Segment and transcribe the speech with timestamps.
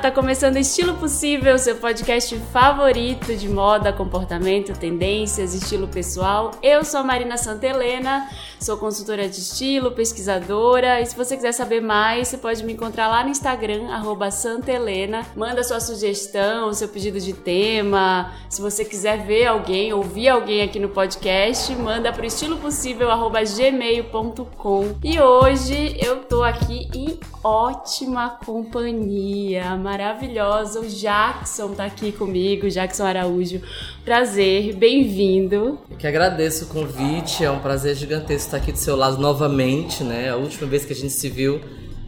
[0.00, 6.50] Tá começando Estilo Possível, seu podcast favorito de moda, comportamento, tendências, estilo pessoal.
[6.62, 8.26] Eu sou a Marina Santelena,
[8.58, 13.06] sou consultora de estilo, pesquisadora, e se você quiser saber mais, você pode me encontrar
[13.08, 13.88] lá no Instagram,
[14.32, 15.24] Santelena.
[15.36, 18.32] Manda sua sugestão, seu pedido de tema.
[18.48, 24.96] Se você quiser ver alguém, ouvir alguém aqui no podcast, manda pro estilopossível.gmail.com.
[25.04, 30.80] E hoje eu tô aqui em ótima companhia, maravilhosa.
[30.80, 33.60] O Jackson tá aqui comigo, Jackson Araújo.
[34.04, 35.78] Prazer, bem-vindo.
[35.90, 40.04] Eu que agradeço o convite, é um prazer gigantesco estar aqui do seu lado novamente,
[40.04, 40.30] né?
[40.30, 41.60] A última vez que a gente se viu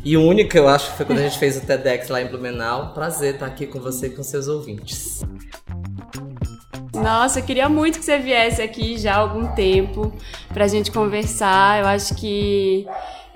[0.05, 2.95] e única, eu acho que foi quando a gente fez o TEDx lá em Blumenau.
[2.95, 5.23] Prazer estar aqui com você e com seus ouvintes.
[6.95, 10.13] Nossa, eu queria muito que você viesse aqui já há algum tempo
[10.53, 11.81] pra gente conversar.
[11.81, 12.87] Eu acho que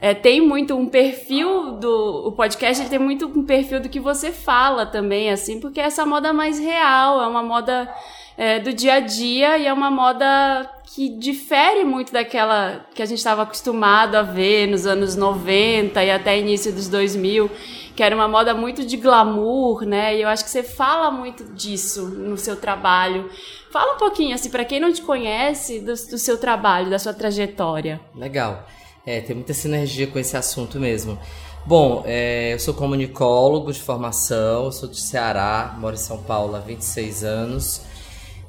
[0.00, 3.98] é, tem muito um perfil do o podcast ele tem muito um perfil do que
[3.98, 7.92] você fala também assim porque é essa moda mais real é uma moda
[8.36, 13.06] é, do dia a dia e é uma moda que difere muito daquela que a
[13.06, 17.50] gente estava acostumado a ver nos anos 90 e até início dos 2000
[17.96, 20.16] que era uma moda muito de glamour né?
[20.16, 23.28] E eu acho que você fala muito disso no seu trabalho.
[23.72, 27.12] Fala um pouquinho assim para quem não te conhece do, do seu trabalho da sua
[27.12, 28.00] trajetória.
[28.14, 28.64] Legal
[29.08, 31.18] é, tem muita sinergia com esse assunto mesmo.
[31.64, 36.60] Bom, é, eu sou comunicólogo de formação, sou de Ceará, moro em São Paulo há
[36.60, 37.80] 26 anos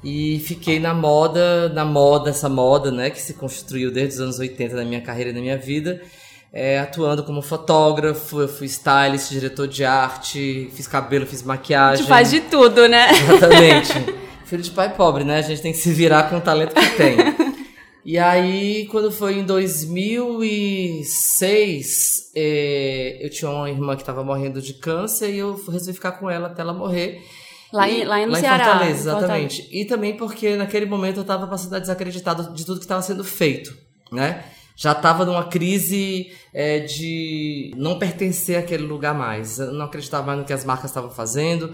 [0.04, 4.40] e fiquei na moda, na moda, essa moda, né, que se construiu desde os anos
[4.40, 6.02] 80 na minha carreira e na minha vida,
[6.52, 12.04] é, atuando como fotógrafo, eu fui stylist, diretor de arte, fiz cabelo, fiz maquiagem.
[12.04, 13.08] Tu faz de tudo, né?
[13.12, 13.94] Exatamente.
[14.44, 15.38] Filho de pai pobre, né?
[15.38, 17.49] A gente tem que se virar com o talento que tem.
[18.10, 24.74] E aí, quando foi em 2006, é, eu tinha uma irmã que estava morrendo de
[24.74, 27.24] câncer e eu resolvi ficar com ela até ela morrer.
[27.72, 28.66] Lá, em, lá, lá em Ceará.
[28.66, 29.58] Fortaleza, exatamente.
[29.58, 29.80] Fortaleza.
[29.80, 33.78] E também porque naquele momento eu estava passando desacreditado de tudo que estava sendo feito,
[34.12, 34.44] né?
[34.76, 39.60] Já estava numa crise é, de não pertencer àquele lugar mais.
[39.60, 41.72] Eu não acreditava mais no que as marcas estavam fazendo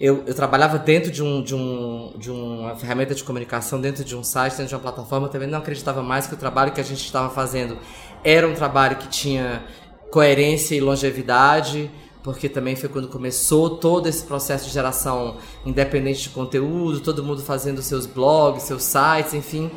[0.00, 4.16] eu, eu trabalhava dentro de, um, de, um, de uma ferramenta de comunicação, dentro de
[4.16, 6.84] um site, dentro de uma plataforma, também não acreditava mais que o trabalho que a
[6.84, 7.78] gente estava fazendo
[8.24, 9.62] era um trabalho que tinha
[10.10, 11.90] coerência e longevidade,
[12.22, 17.42] porque também foi quando começou todo esse processo de geração independente de conteúdo, todo mundo
[17.42, 19.70] fazendo seus blogs, seus sites, enfim.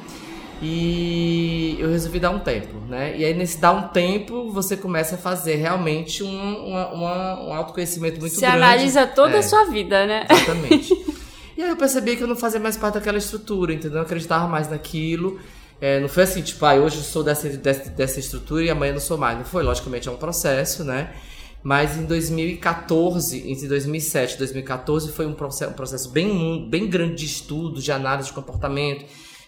[0.62, 3.16] E eu resolvi dar um tempo, né?
[3.16, 7.54] E aí, nesse dar um tempo, você começa a fazer realmente um, uma, uma, um
[7.54, 8.58] autoconhecimento muito você grande.
[8.58, 10.26] Você analisa toda é, a sua vida, né?
[10.30, 10.94] Exatamente.
[11.56, 13.98] e aí eu percebi que eu não fazia mais parte daquela estrutura, entendeu?
[13.98, 15.40] Eu acreditava mais naquilo.
[15.80, 18.94] É, não foi assim, tipo, ah, hoje eu sou dessa, dessa, dessa estrutura e amanhã
[18.94, 19.38] não sou mais.
[19.38, 21.14] Não foi, logicamente, é um processo, né?
[21.62, 27.16] Mas em 2014, entre 2007 e 2014, foi um processo, um processo bem, bem grande
[27.16, 29.06] de estudo, de análise de comportamento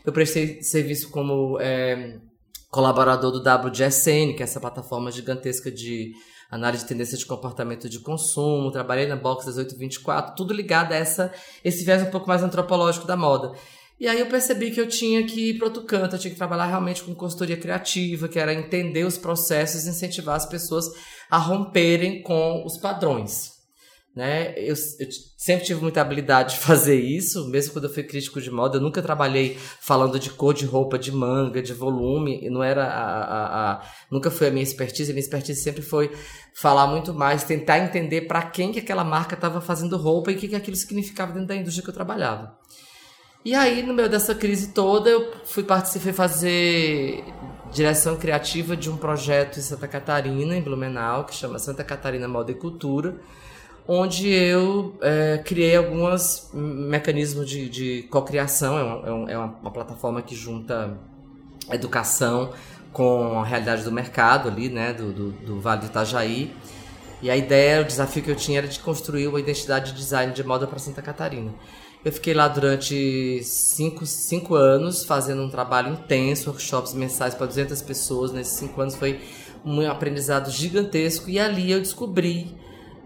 [0.09, 2.17] eu prestei serviço como é,
[2.69, 6.11] colaborador do WGSN, que é essa plataforma gigantesca de
[6.49, 11.31] análise de tendência de comportamento de consumo, trabalhei na Box 1824, tudo ligado a essa,
[11.63, 13.51] esse viés um pouco mais antropológico da moda.
[13.99, 16.37] E aí eu percebi que eu tinha que ir para outro canto, eu tinha que
[16.37, 20.85] trabalhar realmente com consultoria criativa, que era entender os processos e incentivar as pessoas
[21.29, 23.58] a romperem com os padrões
[24.19, 24.53] né?
[24.57, 25.07] Eu, eu,
[25.37, 28.75] sempre tive muita habilidade de fazer isso, mesmo quando eu fui crítico de moda.
[28.75, 32.49] Eu nunca trabalhei falando de cor de roupa, de manga, de volume.
[32.49, 33.81] Não era a, a, a
[34.11, 35.09] nunca foi a minha expertise.
[35.09, 36.11] A minha expertise sempre foi
[36.53, 40.37] falar muito mais, tentar entender para quem que aquela marca estava fazendo roupa e o
[40.37, 42.57] que, que aquilo significava dentro da indústria que eu trabalhava.
[43.45, 47.23] E aí, no meio dessa crise toda, eu fui participar, fazer
[47.71, 52.51] direção criativa de um projeto em Santa Catarina, em Blumenau, que chama Santa Catarina Moda
[52.51, 53.17] e Cultura
[53.87, 58.77] onde eu é, criei alguns mecanismos de, de cocriação.
[58.77, 60.97] É, uma, é, é uma, uma, plataforma que junta
[61.71, 62.51] educação
[62.91, 66.53] com a realidade do mercado ali, né, do, do, do, Vale do Itajaí.
[67.21, 70.33] E a ideia, o desafio que eu tinha era de construir uma identidade de design
[70.33, 71.53] de moda para Santa Catarina.
[72.03, 77.81] Eu fiquei lá durante cinco, cinco anos fazendo um trabalho intenso, workshops mensais para 200
[77.81, 78.31] pessoas.
[78.31, 79.19] Nesses cinco anos foi
[79.65, 82.55] um aprendizado gigantesco e ali eu descobri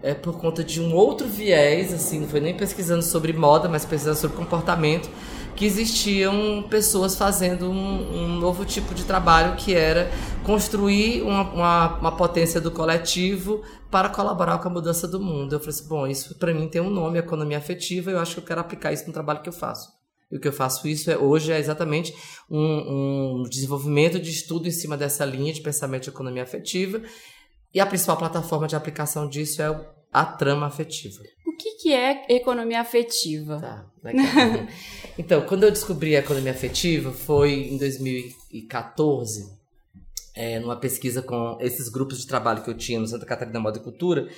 [0.04, 3.86] é, por conta de um outro viés, assim, não foi nem pesquisando sobre moda, mas
[3.86, 5.08] pesquisando sobre comportamento,
[5.56, 10.10] que existiam pessoas fazendo um, um novo tipo de trabalho que era
[10.42, 15.54] construir uma, uma, uma, potência do coletivo para colaborar com a mudança do mundo.
[15.54, 18.40] Eu falei assim, bom, isso para mim tem um nome, economia afetiva, eu acho que
[18.40, 19.88] eu quero aplicar isso no trabalho que eu faço.
[20.30, 22.14] E o que eu faço isso é, hoje é exatamente
[22.50, 27.00] um, um desenvolvimento de estudo em cima dessa linha de pensamento de economia afetiva.
[27.72, 31.20] E a principal plataforma de aplicação disso é o a trama afetiva.
[31.44, 33.58] O que, que é economia afetiva?
[33.60, 34.24] Tá, legal.
[35.18, 39.42] então, quando eu descobri a economia afetiva foi em 2014,
[40.36, 43.78] é, numa pesquisa com esses grupos de trabalho que eu tinha no Santa Catarina Moda
[43.78, 44.28] e Cultura,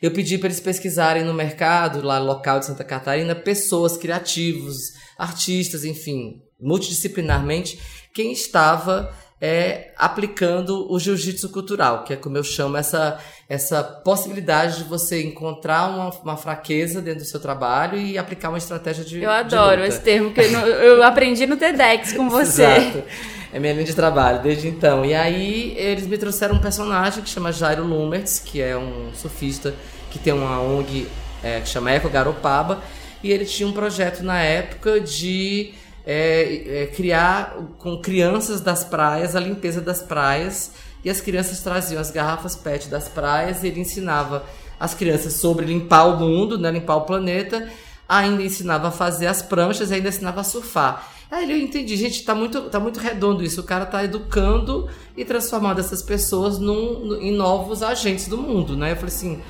[0.00, 4.76] eu pedi para eles pesquisarem no mercado lá local de Santa Catarina pessoas criativos,
[5.18, 7.78] artistas, enfim, multidisciplinarmente,
[8.14, 13.18] quem estava é, aplicando o jiu-jitsu cultural, que é como eu chamo essa,
[13.48, 18.58] essa possibilidade de você encontrar uma, uma fraqueza dentro do seu trabalho e aplicar uma
[18.58, 19.22] estratégia de.
[19.22, 22.64] Eu adoro esse termo, que eu, eu aprendi no TEDx com você.
[22.64, 23.04] Exato.
[23.52, 25.04] É minha linha de trabalho desde então.
[25.04, 29.74] E aí eles me trouxeram um personagem que chama Jairo Lumertz, que é um surfista
[30.10, 31.06] que tem uma ONG
[31.42, 32.82] é, que chama Eco Garopaba.
[33.22, 35.72] E ele tinha um projeto na época de
[36.06, 40.70] é, é, criar com crianças das praias a limpeza das praias
[41.04, 44.44] e as crianças traziam as garrafas PET das praias e ele ensinava
[44.78, 47.68] as crianças sobre limpar o mundo, né, limpar o planeta,
[48.08, 51.10] ainda ensinava a fazer as pranchas ainda ensinava a surfar.
[51.28, 53.60] Aí eu entendi, gente, tá muito, tá muito redondo isso.
[53.60, 58.92] O cara tá educando e transformando essas pessoas num, em novos agentes do mundo, né?
[58.92, 59.42] Eu falei assim,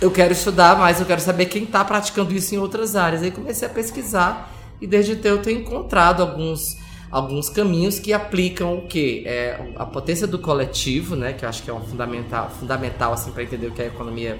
[0.00, 3.22] eu quero estudar mais, eu quero saber quem tá praticando isso em outras áreas.
[3.22, 6.76] Aí comecei a pesquisar e desde então eu tenho encontrado alguns,
[7.10, 11.62] alguns caminhos que aplicam o que é a potência do coletivo, né, que eu acho
[11.62, 14.38] que é um fundamental, fundamental assim para entender o que é economia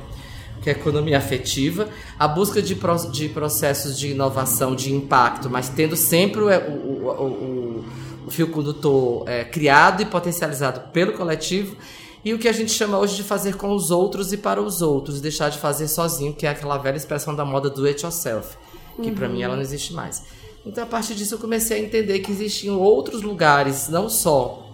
[0.61, 1.89] que é economia afetiva,
[2.19, 7.09] a busca de, pro, de processos de inovação, de impacto, mas tendo sempre o, o,
[7.09, 7.85] o,
[8.27, 11.77] o fio condutor é, criado e potencializado pelo coletivo,
[12.25, 14.83] e o que a gente chama hoje de fazer com os outros e para os
[14.83, 18.57] outros, deixar de fazer sozinho, que é aquela velha expressão da moda do it yourself
[19.03, 19.15] que uhum.
[19.15, 20.25] para mim ela não existe mais.
[20.67, 24.71] Então, a partir disso, eu comecei a entender que existiam outros lugares, não só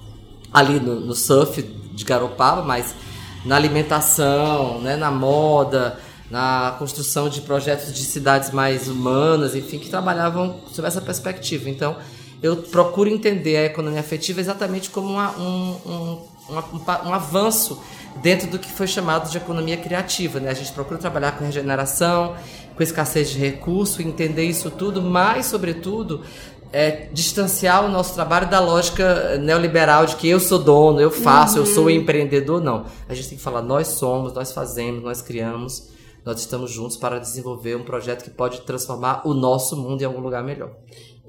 [0.53, 2.95] ali no, no surf de Garopaba, mas
[3.45, 5.99] na alimentação, né, na moda,
[6.31, 11.69] na construção de projetos de cidades mais humanas, enfim, que trabalhavam sob essa perspectiva.
[11.69, 11.97] Então,
[12.43, 16.19] eu procuro entender a economia afetiva exatamente como uma, um, um,
[16.51, 17.81] um, um avanço
[18.23, 20.41] dentro do que foi chamado de economia criativa.
[20.41, 20.51] Né?
[20.51, 22.35] A gente procura trabalhar com regeneração,
[22.77, 26.23] com escassez de recurso, entender isso tudo, mas, sobretudo,
[26.73, 31.55] é, distanciar o nosso trabalho da lógica neoliberal de que eu sou dono, eu faço,
[31.55, 31.61] uhum.
[31.61, 31.91] eu sou uhum.
[31.91, 32.61] empreendedor.
[32.61, 32.87] Não.
[33.09, 35.91] A gente tem que falar, nós somos, nós fazemos, nós criamos,
[36.25, 40.21] nós estamos juntos para desenvolver um projeto que pode transformar o nosso mundo em algum
[40.21, 40.73] lugar melhor.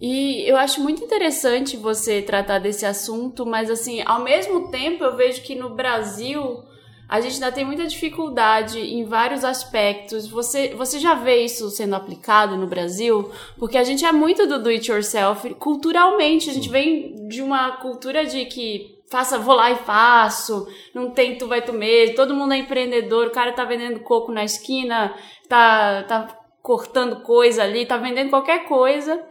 [0.01, 5.15] E eu acho muito interessante você tratar desse assunto, mas assim, ao mesmo tempo eu
[5.15, 6.63] vejo que no Brasil
[7.07, 10.27] a gente ainda tem muita dificuldade em vários aspectos.
[10.27, 13.29] Você, você já vê isso sendo aplicado no Brasil?
[13.57, 16.49] Porque a gente é muito do do it yourself culturalmente.
[16.49, 21.37] A gente vem de uma cultura de que faça, vou lá e faço, não tem
[21.37, 25.13] tu vai tu mesmo, todo mundo é empreendedor, o cara tá vendendo coco na esquina,
[25.47, 29.21] tá, tá cortando coisa ali, tá vendendo qualquer coisa.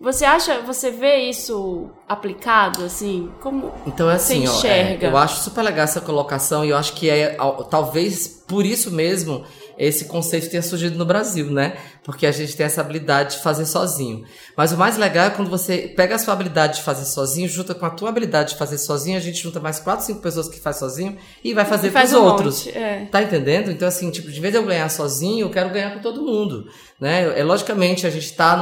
[0.00, 3.32] Você acha, você vê isso aplicado, assim?
[3.42, 5.08] Como então, é assim, você enxerga?
[5.08, 7.36] Ó, é, eu acho super legal essa colocação e eu acho que é,
[7.68, 9.44] talvez por isso mesmo
[9.78, 11.76] esse conceito tenha surgido no Brasil, né?
[12.02, 14.24] Porque a gente tem essa habilidade de fazer sozinho.
[14.56, 17.74] Mas o mais legal é quando você pega a sua habilidade de fazer sozinho, junta
[17.74, 20.60] com a tua habilidade de fazer sozinho, a gente junta mais quatro, cinco pessoas que
[20.60, 22.66] faz sozinho e vai fazer para os um outros.
[22.66, 23.08] Monte, é.
[23.10, 23.70] Tá entendendo?
[23.70, 26.68] Então, assim, tipo, de vez de eu ganhar sozinho, eu quero ganhar com todo mundo.
[27.00, 27.38] Né?
[27.38, 28.54] É, logicamente, a gente está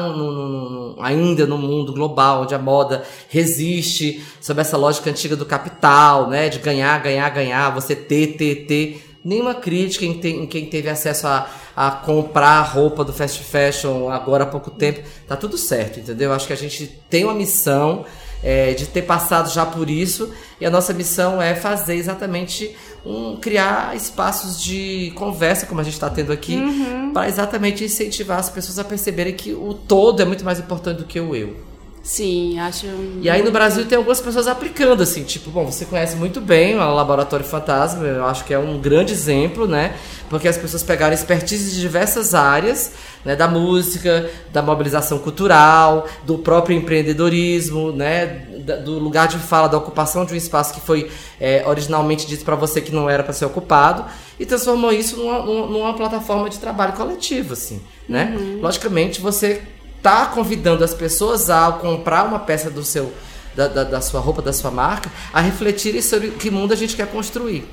[1.01, 6.49] ainda no mundo global, onde a moda resiste sob essa lógica antiga do capital, né?
[6.49, 10.89] De ganhar, ganhar, ganhar, você ter, ter, ter nenhuma crítica em, te, em quem teve
[10.89, 15.01] acesso a, a comprar roupa do fast fashion agora há pouco tempo.
[15.27, 16.33] Tá tudo certo, entendeu?
[16.33, 18.05] Acho que a gente tem uma missão
[18.43, 23.37] é, de ter passado já por isso e a nossa missão é fazer exatamente um
[23.37, 27.13] criar espaços de conversa como a gente está tendo aqui uhum.
[27.13, 31.05] para exatamente incentivar as pessoas a perceberem que o todo é muito mais importante do
[31.05, 31.72] que o eu.
[32.03, 32.87] Sim, acho.
[33.21, 36.75] E aí no Brasil tem algumas pessoas aplicando, assim, tipo, bom, você conhece muito bem
[36.75, 39.95] o Laboratório Fantasma, eu acho que é um grande exemplo, né?
[40.29, 42.93] Porque as pessoas pegaram expertise de diversas áreas,
[43.25, 43.37] né?
[43.37, 48.49] Da música, da mobilização cultural, do próprio empreendedorismo, né?
[48.63, 52.55] do lugar de fala, da ocupação de um espaço que foi é, originalmente dito para
[52.55, 54.05] você que não era para ser ocupado,
[54.39, 58.37] e transformou isso numa, numa, plataforma de trabalho coletivo, assim, né?
[58.39, 58.61] Uhum.
[58.61, 59.63] Logicamente, você
[60.03, 63.13] tá convidando as pessoas a comprar uma peça do seu
[63.55, 66.97] da, da, da, sua roupa, da sua marca, a refletirem sobre que mundo a gente
[66.97, 67.65] quer construir.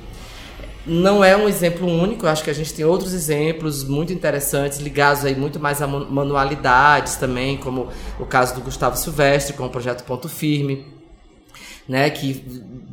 [0.86, 5.24] Não é um exemplo único, acho que a gente tem outros exemplos muito interessantes, ligados
[5.24, 10.04] aí muito mais a manualidades também, como o caso do Gustavo Silvestre com o projeto
[10.04, 10.86] Ponto Firme.
[11.88, 12.44] né, que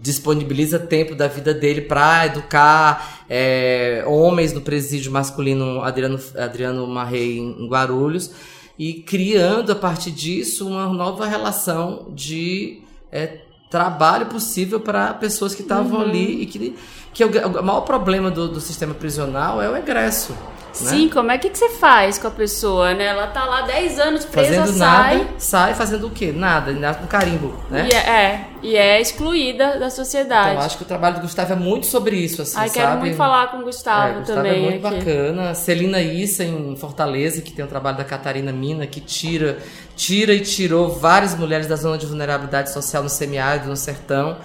[0.01, 7.38] disponibiliza tempo da vida dele para educar é, homens no presídio masculino Adriano, Adriano Marrei
[7.38, 8.32] em Guarulhos
[8.77, 12.81] e criando a partir disso uma nova relação de
[13.12, 16.05] é, trabalho possível para pessoas que estavam uhum.
[16.05, 16.75] ali e que,
[17.13, 20.36] que o, o maior problema do, do sistema prisional é o egresso.
[20.68, 20.90] Né?
[20.90, 23.06] Sim, como é que, que você faz com a pessoa, né?
[23.06, 25.18] Ela tá lá 10 anos presa, fazendo sai...
[25.18, 26.32] nada, sai fazendo o quê?
[26.32, 27.88] Nada, no carimbo, né?
[27.90, 30.52] E é, é, e é excluída da sociedade.
[30.52, 32.80] Então, acho que o trabalho do Gustavo é muito sobre isso, assim, Ai, sabe?
[32.80, 34.66] quero muito falar com o Gustavo, é, Gustavo também.
[34.66, 34.98] é muito aqui.
[34.98, 35.54] bacana.
[35.56, 39.58] Celina Issa, em Fortaleza, que tem o trabalho da Catarina Mina, que tira,
[39.96, 44.38] tira e tirou várias mulheres da zona de vulnerabilidade social no semiárido, no sertão,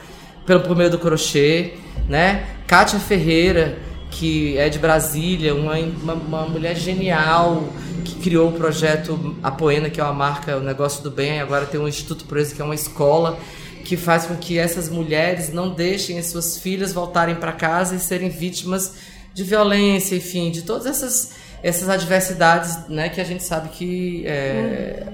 [0.46, 1.74] pelo, por meio do crochê,
[2.08, 2.46] né?
[2.66, 7.64] Kátia Ferreira que é de Brasília, uma, uma, uma, mulher genial
[8.04, 11.80] que criou o projeto Apoena, que é uma marca, o negócio do bem, agora tem
[11.80, 13.38] um Instituto Proeza, que é uma escola
[13.84, 17.98] que faz com que essas mulheres não deixem as suas filhas voltarem para casa e
[17.98, 18.94] serem vítimas
[19.34, 25.06] de violência, enfim, de todas essas, essas adversidades, né, que a gente sabe que é,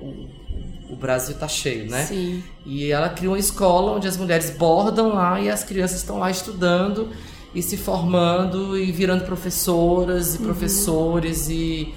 [0.00, 0.26] hum.
[0.88, 2.04] o, o, Brasil está cheio, né?
[2.04, 2.42] Sim.
[2.64, 6.30] E ela criou uma escola onde as mulheres bordam lá e as crianças estão lá
[6.30, 7.10] estudando
[7.54, 10.44] e se formando e virando professoras e uhum.
[10.44, 11.94] professores e,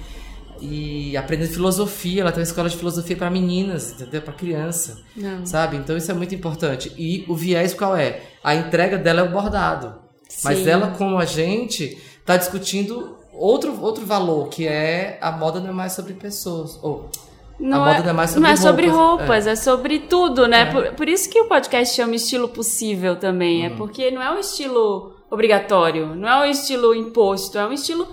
[0.60, 2.22] e aprendendo filosofia.
[2.22, 4.22] Ela tem uma escola de filosofia para meninas, entendeu?
[4.22, 5.44] Para criança, Não.
[5.44, 5.76] sabe?
[5.76, 6.92] Então isso é muito importante.
[6.96, 8.22] E o viés qual é?
[8.42, 9.94] A entrega dela é o bordado.
[10.28, 10.40] Sim.
[10.44, 15.70] Mas ela, como a gente, está discutindo outro, outro valor, que é a moda não
[15.70, 16.78] é mais sobre pessoas.
[16.82, 17.10] Ou,
[17.58, 19.50] não a moda é, não é mais sobre não é sobre roupas, roupas é.
[19.50, 19.56] é.
[19.56, 20.62] sobre tudo, né?
[20.62, 20.66] É.
[20.66, 23.66] Por, por, isso que o podcast chama estilo possível também.
[23.66, 23.76] É uhum.
[23.76, 28.08] porque não é um estilo obrigatório, não é um estilo imposto, é um estilo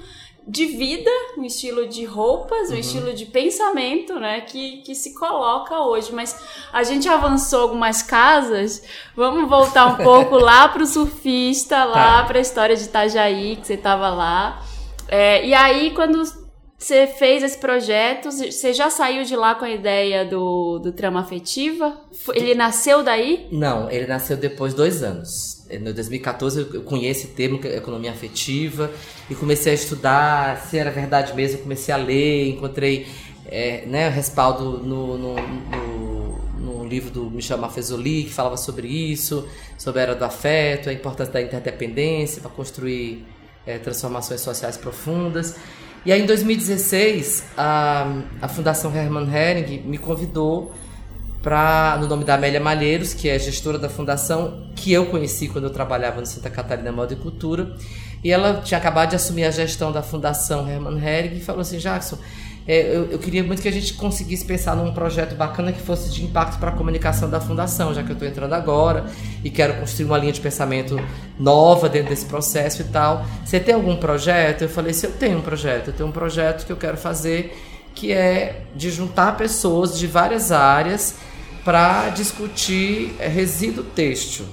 [0.47, 2.79] de vida, um estilo de roupas, um uhum.
[2.79, 6.13] estilo de pensamento, né, que, que se coloca hoje.
[6.13, 6.39] Mas
[6.71, 8.81] a gente avançou algumas casas,
[9.13, 12.24] vamos voltar um pouco lá pro surfista, lá tá.
[12.27, 14.62] pra história de Itajaí, que você tava lá.
[15.09, 16.24] É, e aí, quando
[16.77, 21.19] você fez esse projeto, você já saiu de lá com a ideia do, do trama
[21.19, 22.00] afetiva?
[22.36, 23.48] Ele nasceu daí?
[23.51, 25.65] Não, ele nasceu depois de dois anos.
[25.72, 28.91] Em 2014 eu conheci o termo é economia afetiva
[29.27, 33.07] e comecei a estudar se era verdade mesmo, comecei a ler, encontrei
[33.48, 39.48] é, né, respaldo no, no, no, no, livro do Michel Maffezoli que falava sobre isso,
[39.79, 43.25] sobre a era do afeto, a importância da interdependência para construir
[43.65, 45.55] é, transformações sociais profundas.
[46.06, 50.74] E aí em 2016 a, a Fundação Hermann Hering me convidou
[51.42, 55.66] pra, no nome da Amélia Malheiros, que é gestora da fundação, que eu conheci quando
[55.66, 57.75] eu trabalhava no Santa Catarina Moda e Cultura.
[58.24, 61.77] E ela tinha acabado de assumir a gestão da Fundação Hermann Hering e falou assim:
[61.77, 62.18] Jackson,
[62.67, 66.12] é, eu, eu, queria muito que a gente conseguisse pensar num projeto bacana que fosse
[66.13, 69.05] de impacto para a comunicação da fundação, já que eu estou entrando agora
[69.41, 71.00] e quero construir uma linha de pensamento
[71.39, 73.25] nova dentro desse processo e tal.
[73.45, 74.63] Você tem algum projeto?
[74.63, 77.57] Eu falei: se eu tenho um projeto, eu tenho um projeto que eu quero fazer
[77.95, 81.15] que é de juntar pessoas de várias áreas
[81.65, 84.45] para discutir é, resíduo têxtil.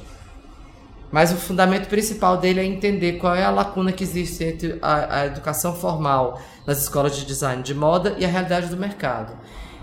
[1.14, 5.20] Mas o fundamento principal dele é entender qual é a lacuna que existe entre a,
[5.20, 9.32] a, educação formal nas escolas de design de moda e a realidade do mercado.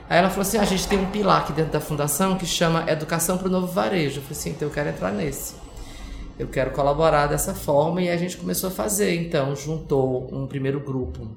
[0.10, 2.46] Aí ela falou assim: ah, a gente tem um pilar aqui dentro da fundação que
[2.46, 4.18] chama Educação para o Novo Varejo.
[4.18, 5.54] Eu falei assim: então eu quero entrar nesse.
[6.38, 9.16] Eu quero colaborar dessa forma e a gente começou a fazer.
[9.16, 11.30] Então, juntou um primeiro grupo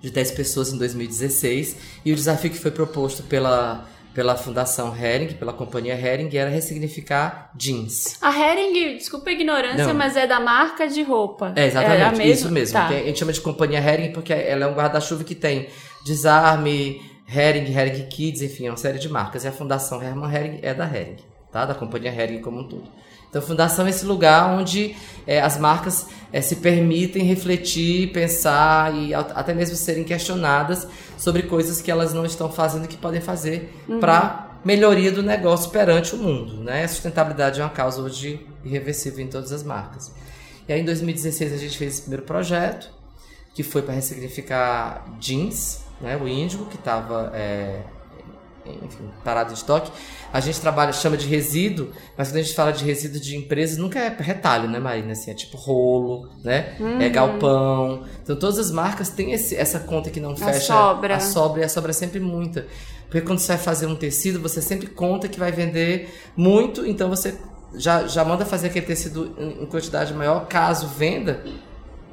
[0.00, 5.34] de 10 pessoas em 2016 e o desafio que foi proposto pela pela Fundação Hering,
[5.34, 8.18] pela companhia Hering, era ressignificar jeans.
[8.20, 9.94] A Hering, desculpa a ignorância, Não.
[9.94, 11.52] mas é da marca de roupa.
[11.56, 12.74] É, exatamente, é isso mesmo.
[12.74, 12.88] Tá.
[12.88, 15.68] A gente chama de companhia Hering porque ela é um guarda-chuva que tem
[16.04, 19.44] desarme, Hering, Hering Kids, enfim, é uma série de marcas.
[19.44, 21.16] E a Fundação Hermann Hering é da Hering,
[21.50, 21.64] tá?
[21.64, 22.84] Da companhia Hering como um todo.
[23.32, 24.94] Então, a fundação é esse lugar onde
[25.26, 30.86] é, as marcas é, se permitem refletir, pensar e até mesmo serem questionadas
[31.16, 34.00] sobre coisas que elas não estão fazendo que podem fazer uhum.
[34.00, 36.62] para melhoria do negócio perante o mundo.
[36.62, 36.84] Né?
[36.84, 40.12] A sustentabilidade é uma causa hoje irreversível em todas as marcas.
[40.68, 42.90] E aí, em 2016, a gente fez esse primeiro projeto,
[43.54, 46.18] que foi para ressignificar jeans, né?
[46.18, 47.80] o índigo, que estava é,
[48.66, 49.90] enfim, parado em estoque.
[50.32, 53.76] A gente trabalha, chama de resíduo, mas quando a gente fala de resíduo de empresas,
[53.76, 55.12] nunca é retalho, né, Marina?
[55.12, 56.76] Assim, é tipo rolo, né?
[56.78, 57.00] É uhum.
[57.00, 58.04] É galpão.
[58.22, 60.74] Então todas as marcas têm esse, essa conta que não fecha.
[60.74, 61.16] A sobra.
[61.16, 62.66] A sobra, e a sobra é sempre muita.
[63.06, 67.10] Porque quando você vai fazer um tecido, você sempre conta que vai vender muito, então
[67.10, 67.36] você
[67.74, 71.44] já, já manda fazer aquele tecido em quantidade maior, caso venda.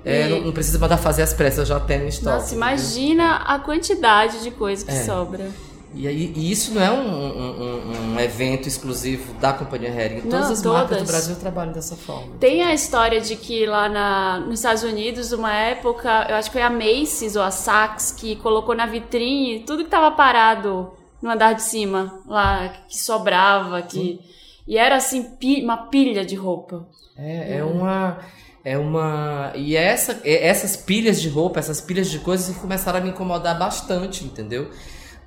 [0.03, 2.35] É, não, não, precisa mandar fazer as pressas, já tem no estoque.
[2.35, 5.03] Nossa, imagina a quantidade de coisa que é.
[5.03, 5.49] sobra.
[5.93, 10.21] E, aí, e isso não é um, um, um, evento exclusivo da Companhia Hering.
[10.21, 10.77] Todas não, as todas.
[10.79, 12.35] marcas do Brasil trabalham dessa forma.
[12.39, 16.53] Tem a história de que lá na, nos Estados Unidos, uma época, eu acho que
[16.53, 20.91] foi a Macy's ou a Saks que colocou na vitrine tudo que estava parado
[21.21, 24.19] no andar de cima, lá, que sobrava, que...
[24.67, 25.27] E era assim,
[25.63, 26.87] uma pilha de roupa.
[27.17, 28.19] É, é uma...
[28.63, 29.53] É uma.
[29.55, 33.57] E essa, essas pilhas de roupa, essas pilhas de coisas que começaram a me incomodar
[33.57, 34.69] bastante, entendeu?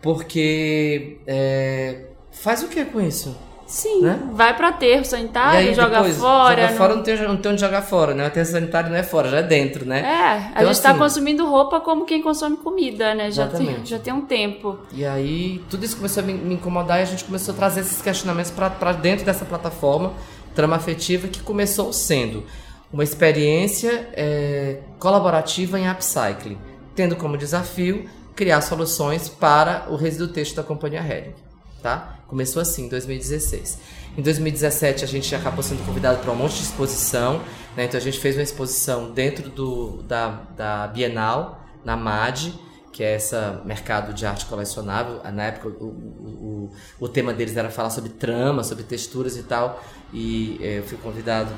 [0.02, 3.34] Porque é, faz o que com isso?
[3.72, 4.20] Sim, né?
[4.32, 6.60] vai para aterro sanitário, aí, joga depois, fora.
[6.60, 6.76] Joga não...
[6.76, 8.24] fora não tem, não tem onde jogar fora, né?
[8.24, 10.00] O aterro sanitário não é fora, já é dentro, né?
[10.00, 13.30] É, a então, gente está assim, consumindo roupa como quem consome comida, né?
[13.30, 14.78] Já tem, já tem um tempo.
[14.92, 17.80] E aí, tudo isso começou a me, me incomodar e a gente começou a trazer
[17.80, 20.12] esses questionamentos para dentro dessa plataforma,
[20.54, 22.44] Trama Afetiva, que começou sendo
[22.92, 26.58] uma experiência é, colaborativa em upcycling,
[26.94, 28.04] tendo como desafio
[28.34, 31.34] criar soluções para o resíduo texto da companhia Hering.
[31.82, 32.18] Tá?
[32.28, 33.78] Começou assim, em 2016.
[34.16, 37.40] Em 2017 a gente acabou sendo convidado para um monte de exposição,
[37.76, 37.84] né?
[37.84, 42.54] então a gente fez uma exposição dentro do, da, da Bienal, na MAD,
[42.92, 43.34] que é esse
[43.64, 45.20] mercado de arte colecionável.
[45.32, 46.70] Na época o, o,
[47.00, 50.84] o, o tema deles era falar sobre trama, sobre texturas e tal, e eh, eu
[50.84, 51.50] fui convidado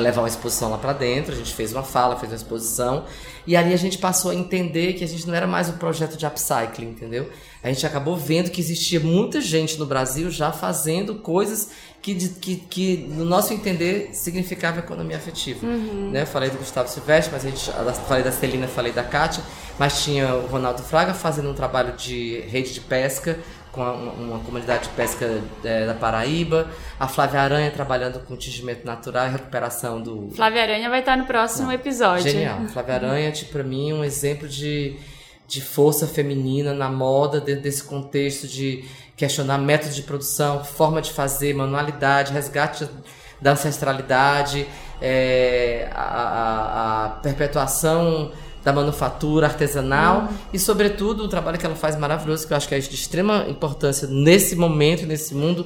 [0.00, 1.32] levar uma exposição lá para dentro.
[1.32, 3.04] A gente fez uma fala, fez uma exposição.
[3.46, 6.16] E ali a gente passou a entender que a gente não era mais um projeto
[6.16, 7.30] de upcycling, entendeu?
[7.62, 11.70] A gente acabou vendo que existia muita gente no Brasil já fazendo coisas
[12.02, 15.66] que, que, que no nosso entender, significava economia afetiva.
[15.66, 16.10] Uhum.
[16.12, 16.24] Né?
[16.24, 17.70] falei do Gustavo Silvestre, mas a gente,
[18.06, 19.42] falei da Celina, falei da Kátia,
[19.76, 23.38] mas tinha o Ronaldo Fraga fazendo um trabalho de rede de pesca,
[23.76, 26.66] com uma, uma comunidade de pesca é, da Paraíba,
[26.98, 30.30] a Flávia Aranha trabalhando com tingimento natural e recuperação do.
[30.34, 31.74] Flávia Aranha vai estar no próximo Não.
[31.74, 32.32] episódio.
[32.32, 32.66] Genial.
[32.72, 34.96] Flávia Aranha, tipo, para mim, um exemplo de,
[35.46, 41.12] de força feminina na moda, dentro desse contexto de questionar métodos de produção, forma de
[41.12, 42.88] fazer, manualidade, resgate
[43.40, 44.66] da ancestralidade,
[45.00, 48.32] é, a, a, a perpetuação
[48.66, 50.28] da manufatura artesanal uhum.
[50.52, 53.46] e, sobretudo, o trabalho que ela faz maravilhoso, que eu acho que é de extrema
[53.48, 55.64] importância nesse momento, nesse mundo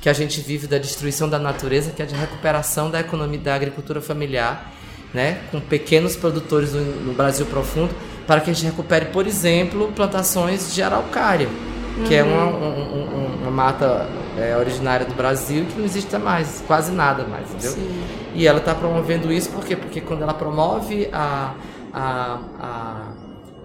[0.00, 3.54] que a gente vive da destruição da natureza, que é de recuperação da economia da
[3.54, 4.72] agricultura familiar,
[5.14, 7.94] né, com pequenos produtores no, no Brasil profundo,
[8.26, 12.04] para que a gente recupere, por exemplo, plantações de araucária, uhum.
[12.04, 16.64] que é uma, um, um, uma mata é, originária do Brasil que não existe mais,
[16.66, 17.70] quase nada mais, entendeu?
[17.70, 18.02] Sim.
[18.34, 19.76] E ela está promovendo isso por quê?
[19.76, 21.54] Porque quando ela promove a
[21.92, 23.12] a, a,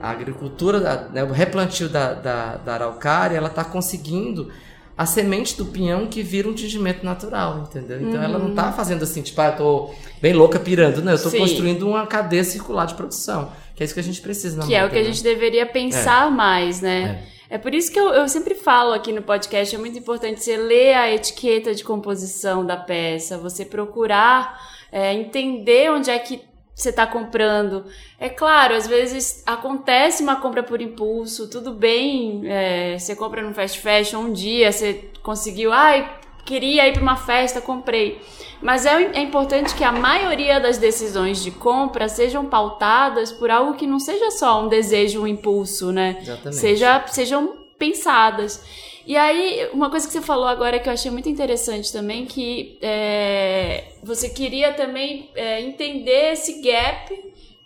[0.01, 4.51] a agricultura, né, o replantio da, da, da araucária, ela está conseguindo
[4.97, 7.99] a semente do pinhão que vira um tingimento natural, entendeu?
[7.99, 8.23] Então uhum.
[8.23, 8.73] ela não está uhum.
[8.73, 12.43] fazendo assim, tipo, ah, eu tô bem louca pirando, não, eu estou construindo uma cadeia
[12.43, 14.95] circular de produção, que é isso que a gente precisa na Que é o que
[14.95, 15.01] né?
[15.01, 16.29] a gente deveria pensar é.
[16.29, 17.25] mais, né?
[17.31, 17.35] É.
[17.47, 20.57] É por isso que eu, eu, sempre falo aqui no podcast, é muito importante você
[20.57, 24.59] ler a etiqueta de composição da peça, você procurar
[24.91, 26.41] é, entender onde é que
[26.75, 27.85] você está comprando.
[28.19, 33.53] É claro, às vezes acontece uma compra por impulso, tudo bem, é, você compra no
[33.53, 38.21] fast fashion um dia, você conseguiu, ai, queria ir para uma festa, comprei.
[38.61, 43.75] Mas é, é importante que a maioria das decisões de compra sejam pautadas por algo
[43.75, 46.17] que não seja só um desejo, um impulso, né?
[46.21, 46.55] Exatamente.
[46.55, 48.63] Seja, sejam pensadas.
[49.05, 52.77] E aí, uma coisa que você falou agora que eu achei muito interessante também, que
[52.81, 57.13] é, você queria também é, entender esse gap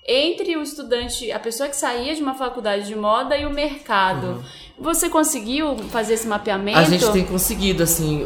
[0.05, 4.27] entre o estudante, a pessoa que saía de uma faculdade de moda e o mercado.
[4.27, 4.43] Uhum.
[4.79, 6.79] Você conseguiu fazer esse mapeamento?
[6.79, 8.25] A gente tem conseguido, assim,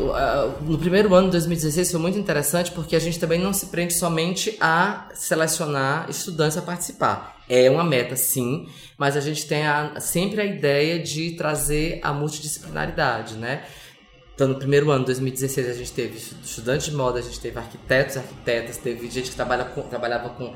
[0.62, 3.94] no primeiro ano de 2016 foi muito interessante porque a gente também não se prende
[3.94, 7.33] somente a selecionar estudantes a participar.
[7.48, 12.14] É uma meta, sim, mas a gente tem a, sempre a ideia de trazer a
[12.14, 13.64] multidisciplinaridade, né?
[14.34, 18.18] Então, no primeiro ano, 2016, a gente teve estudantes de moda, a gente teve arquitetos,
[18.18, 20.54] arquitetas, teve gente que trabalha com, trabalhava com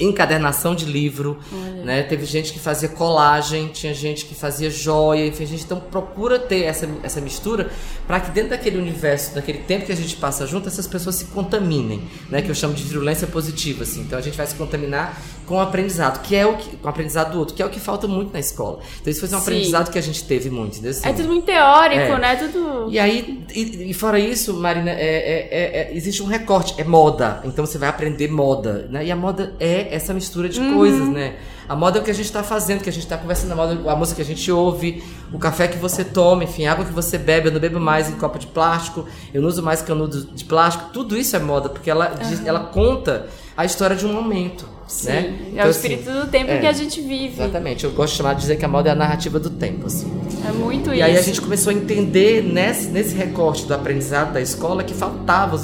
[0.00, 1.38] encadernação de livro,
[1.84, 2.02] né?
[2.02, 6.38] Teve gente que fazia colagem, tinha gente que fazia joia, enfim, a gente então procura
[6.38, 7.70] ter essa, essa mistura
[8.06, 11.26] para que dentro daquele universo, daquele tempo que a gente passa junto, essas pessoas se
[11.26, 12.40] contaminem, né?
[12.40, 14.00] Que eu chamo de virulência positiva, assim.
[14.00, 16.88] Então a gente vai se contaminar com o aprendizado, que é o que, com o
[16.88, 18.78] aprendizado do outro, que é o que falta muito na escola.
[19.00, 19.38] Então isso foi um Sim.
[19.38, 20.92] aprendizado que a gente teve muito, entendeu?
[20.92, 22.18] Assim, é tudo muito teórico, é.
[22.20, 22.36] né?
[22.36, 22.86] Tudo.
[22.88, 26.84] E aí, e, e fora isso, Marina, é, é, é, é, existe um recorte, é
[26.84, 27.40] moda.
[27.44, 29.04] Então você vai aprender moda, né?
[29.04, 30.76] E a moda é essa mistura de uhum.
[30.76, 31.34] coisas, né?
[31.68, 33.56] A moda é o que a gente está fazendo, que a gente está conversando, a,
[33.56, 36.84] moda, a música que a gente ouve, o café que você toma, enfim, a água
[36.84, 37.48] que você bebe.
[37.48, 40.90] Eu não bebo mais em copo de plástico, eu não uso mais canudo de plástico.
[40.92, 42.46] Tudo isso é moda, porque ela, uhum.
[42.46, 44.69] ela conta a história de um momento.
[44.90, 45.16] Sim, né?
[45.18, 47.40] é Então, o assim, espírito do tempo é, que a gente vive.
[47.40, 49.86] Exatamente, eu gosto de chamar de dizer que a moda é a narrativa do tempo,
[49.86, 50.10] assim.
[50.48, 51.04] É muito E isso.
[51.04, 55.56] aí a gente começou a entender nesse, nesse recorte do aprendizado da escola que faltava,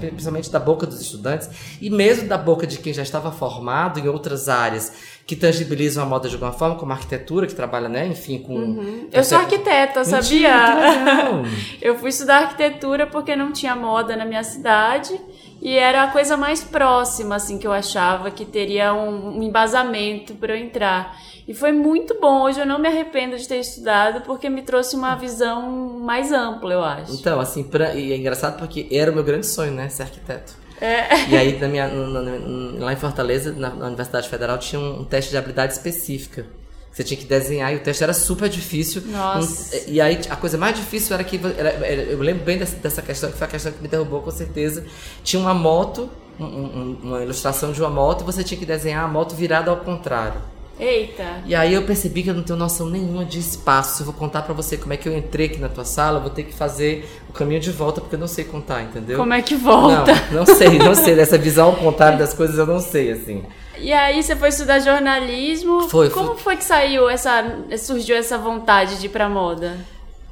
[0.00, 1.48] principalmente da boca dos estudantes,
[1.80, 4.92] e mesmo da boca de quem já estava formado em outras áreas
[5.26, 8.54] que tangibilizam a moda de alguma forma, como a arquitetura, que trabalha, né, enfim, com...
[8.54, 9.08] Uhum.
[9.10, 11.42] Eu sou arquiteta, Mentira, sabia?
[11.80, 15.18] Eu fui estudar arquitetura porque não tinha moda na minha cidade
[15.64, 20.34] e era a coisa mais próxima, assim, que eu achava que teria um, um embasamento
[20.34, 21.16] para eu entrar.
[21.48, 22.42] E foi muito bom.
[22.42, 26.72] Hoje eu não me arrependo de ter estudado porque me trouxe uma visão mais ampla,
[26.72, 27.12] eu acho.
[27.14, 30.52] Então, assim, pra- e é engraçado porque era o meu grande sonho, né, ser arquiteto.
[30.80, 31.28] É.
[31.30, 35.00] E aí, na minha, no- no- lá em Fortaleza, na, na Universidade Federal, tinha um,
[35.00, 36.46] um teste de habilidade específica.
[36.94, 39.02] Você tinha que desenhar e o teste era super difícil.
[39.06, 39.76] Nossa.
[39.76, 41.40] Um- e aí, a coisa mais difícil era que.
[41.58, 44.20] era- era- eu lembro bem dessa, dessa questão, que foi a questão que me derrubou
[44.22, 44.84] com certeza.
[45.24, 49.04] Tinha uma moto, um- um- uma ilustração de uma moto, e você tinha que desenhar
[49.04, 50.40] a moto virada ao contrário.
[50.78, 51.24] Eita.
[51.46, 54.02] E aí eu percebi que eu não tenho noção nenhuma de espaço.
[54.02, 56.22] Eu vou contar pra você como é que eu entrei aqui na tua sala, eu
[56.22, 59.16] vou ter que fazer o caminho de volta, porque eu não sei contar, entendeu?
[59.16, 60.12] Como é que volta?
[60.32, 61.14] Não, não sei, não sei.
[61.14, 63.44] Dessa visão ao contrário das coisas eu não sei, assim.
[63.78, 65.88] E aí você foi estudar jornalismo.
[65.88, 67.44] Foi, Como foi que saiu essa.
[67.78, 69.76] surgiu essa vontade de ir pra moda?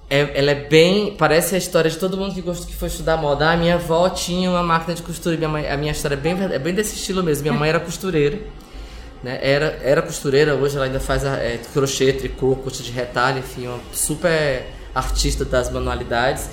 [0.09, 1.15] É- ela é bem.
[1.17, 3.51] Parece a história de todo mundo que gostou que foi estudar moda.
[3.51, 5.37] Ah, minha avó tinha uma máquina de costura.
[5.37, 7.43] Minha mãe, a minha história é bem, é bem desse estilo mesmo.
[7.43, 8.39] Minha mãe era costureira.
[9.23, 9.39] Né?
[9.41, 13.69] Era, era costureira, hoje ela ainda faz a- é, crochê, tricô, curso de retalho, enfim,
[13.69, 16.49] uma super artista das manualidades.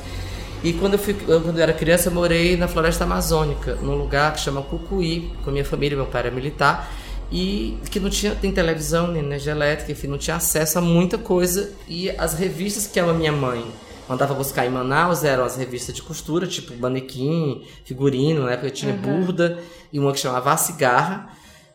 [0.63, 4.33] E quando eu, fui, quando eu era criança, eu morei na floresta amazônica, num lugar
[4.33, 6.91] que chama Cucuí, com a minha família, meu pai era militar,
[7.31, 11.17] e que não tinha tem televisão, nem energia elétrica, enfim, não tinha acesso a muita
[11.17, 11.71] coisa.
[11.87, 13.63] E as revistas que a minha mãe
[14.09, 18.91] mandava buscar em Manaus eram as revistas de costura, tipo Manequim, Figurino, na época tinha
[18.93, 19.59] Burda,
[19.93, 21.29] e uma que chamava A Cigarra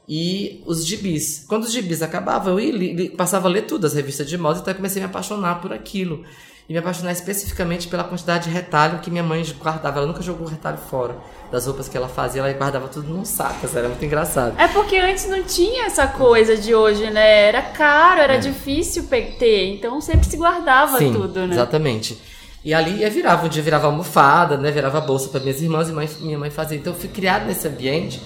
[0.07, 1.47] e os gibis.
[1.49, 4.37] Quando os gibis acabavam, eu ia, li- li- passava a ler tudo, as revistas de
[4.37, 6.23] moda, então eu comecei a me apaixonar por aquilo.
[6.67, 9.99] E me apaixonar especificamente pela quantidade de retalho que minha mãe guardava.
[9.99, 11.15] Ela nunca jogou o retalho fora
[11.53, 14.59] das roupas que ela fazia, ela guardava tudo num saco, era muito engraçado.
[14.59, 17.49] É porque antes não tinha essa coisa de hoje, né?
[17.49, 21.01] Era caro, era difícil pe- ter, então sempre se guardava É.
[21.01, 21.53] Sim, tudo, né?
[21.55, 22.19] exatamente.
[22.65, 24.71] E ali eu virava, um dia virava almofada, né?
[24.71, 26.79] Virava bolsa para minhas irmãs e mãe- minha mãe fazia.
[26.79, 28.23] Então eu fui criado nesse ambiente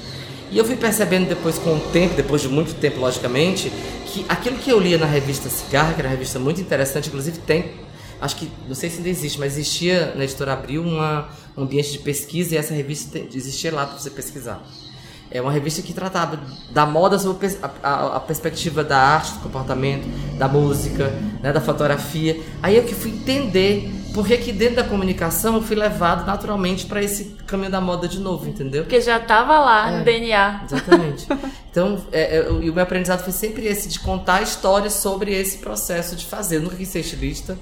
[0.53, 3.69] e eu fui percebendo depois com o tempo, depois de muito tempo, logicamente,
[4.07, 7.39] que aquilo que eu lia na revista Cigarra, que era uma revista muito interessante, inclusive
[7.41, 7.73] tem,
[8.21, 11.93] acho que, não sei se ainda existe, mas existia na editora Abril uma, um ambiente
[11.93, 14.63] de pesquisa e essa revista existia lá para você pesquisar.
[15.31, 19.41] É uma revista que tratava da moda sob a, a- a perspectiva da arte, do
[19.41, 20.07] comportamento,
[20.39, 22.41] da música, né, da fotografia.
[22.63, 26.87] Aí eu que fui entender por que que dentro da comunicação eu fui levado naturalmente
[26.87, 28.85] para esse caminho da moda de novo, entendeu?
[28.85, 29.99] Porque já tava lá É.
[29.99, 30.63] no DNA.
[30.65, 31.27] Exatamente.
[31.71, 35.33] Então, é, é, o- e o meu aprendizado foi sempre esse, de contar histórias sobre
[35.33, 36.57] esse processo de fazer.
[36.57, 37.57] Eu nunca quis ser estilista,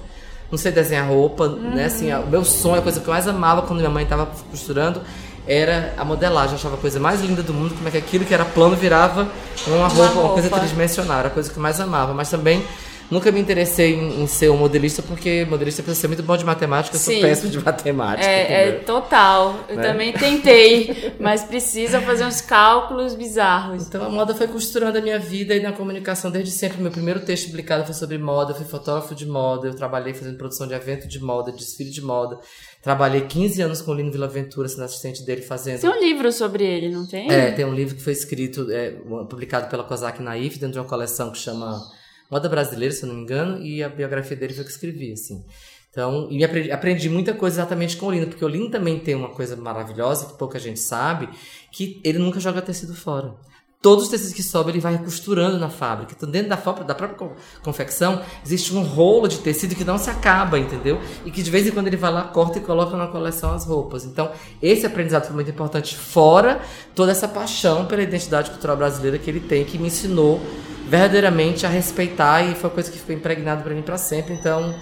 [0.51, 1.85] não sei desenhar roupa, né?
[1.85, 5.01] Assim, o meu sonho, a coisa que eu mais amava quando minha mãe estava costurando,
[5.47, 6.51] era a modelagem.
[6.51, 8.75] Eu achava a coisa mais linda do mundo, como é que aquilo que era plano
[8.75, 9.27] virava
[9.67, 10.59] uma roupa, uma coisa roupa.
[10.59, 11.19] tridimensional.
[11.19, 12.13] Era a coisa que eu mais amava.
[12.13, 12.63] Mas também
[13.09, 16.45] nunca me interessei em, em ser um modelista, porque modelista precisa ser muito bom de
[16.45, 17.21] matemática, eu sou Sim.
[17.21, 18.27] péssimo de matemática.
[18.27, 19.59] É, é total.
[19.69, 19.83] Eu Né?
[19.83, 23.87] também tentei, mas precisa fazer uns cálculos bizarros.
[23.87, 26.81] Então a moda foi costurando a minha vida e na comunicação desde sempre.
[26.81, 30.37] Meu primeiro texto publicado foi sobre moda, eu fui fotógrafo de moda, eu trabalhei fazendo
[30.37, 32.37] produção de evento de moda, desfile de moda.
[32.81, 35.81] Trabalhei 15 anos com o Lino Villaventura, sendo assistente dele fazendo.
[35.81, 37.29] Tem um livro sobre ele, não tem?
[37.29, 38.91] É, tem um livro que foi escrito, é,
[39.29, 41.81] publicado pela Kozak Naif, dentro de uma coleção que chama
[42.29, 45.11] Moda Brasileira, se eu não me engano, e a biografia dele foi que eu escrevi,
[45.13, 45.43] assim.
[45.89, 49.15] Então, e aprendi, aprendi muita coisa exatamente com o Lino, porque o Lino também tem
[49.15, 51.27] uma coisa maravilhosa, que pouca gente sabe,
[51.71, 53.33] que ele nunca joga tecido fora.
[53.81, 56.13] Todos os tecidos que sobram, ele vai costurando na fábrica.
[56.15, 59.99] Então, dentro da, fábrica, da própria con- confecção, existe um rolo de tecido que não
[59.99, 60.99] se acaba, entendeu?
[61.23, 63.65] E que de vez em quando ele vai lá, corta e coloca na coleção as
[63.65, 64.03] roupas.
[64.03, 66.59] Então, esse aprendizado foi muito importante, fora
[66.95, 70.41] toda essa paixão pela identidade cultural brasileira que ele tem, que me ensinou
[70.87, 74.33] verdadeiramente a respeitar e foi uma coisa que ficou impregnada para mim para sempre.
[74.33, 74.73] Então,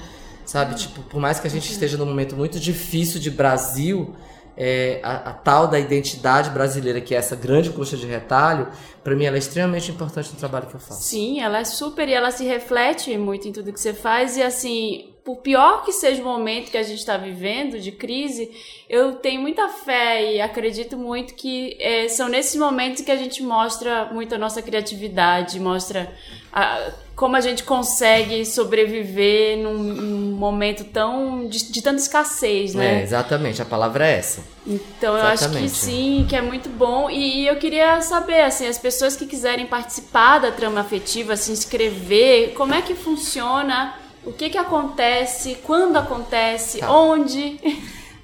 [0.46, 4.15] sabe, tipo, por mais que a gente esteja num momento muito difícil de Brasil,
[4.58, 8.68] é, a, a tal da identidade brasileira, que é essa grande coxa de retalho,
[9.04, 11.04] para mim ela é extremamente importante no trabalho que eu faço.
[11.04, 14.38] Sim, ela é super e ela se reflete muito em tudo que você faz.
[14.38, 18.52] E assim, por pior que seja o momento que a gente está vivendo de crise,
[18.88, 23.44] eu tenho muita fé e acredito muito que é, são nesses momentos que a gente
[23.44, 26.13] mostra muito a nossa criatividade, mostra
[26.54, 32.99] a, como a gente consegue sobreviver num, num momento tão de, de, tanta escassez, né?
[32.99, 34.43] É, exatamente, a palavra é essa.
[34.67, 35.23] Então exatamente.
[35.23, 37.10] eu acho que sim, que é muito bom.
[37.10, 41.51] E, e, eu queria saber, assim, as pessoas que quiserem participar da trama afetiva, se
[41.51, 43.95] inscrever, como é que funciona?
[44.25, 45.58] O que que acontece?
[45.63, 46.80] Quando acontece?
[46.80, 46.91] Tá.
[46.91, 47.58] Onde?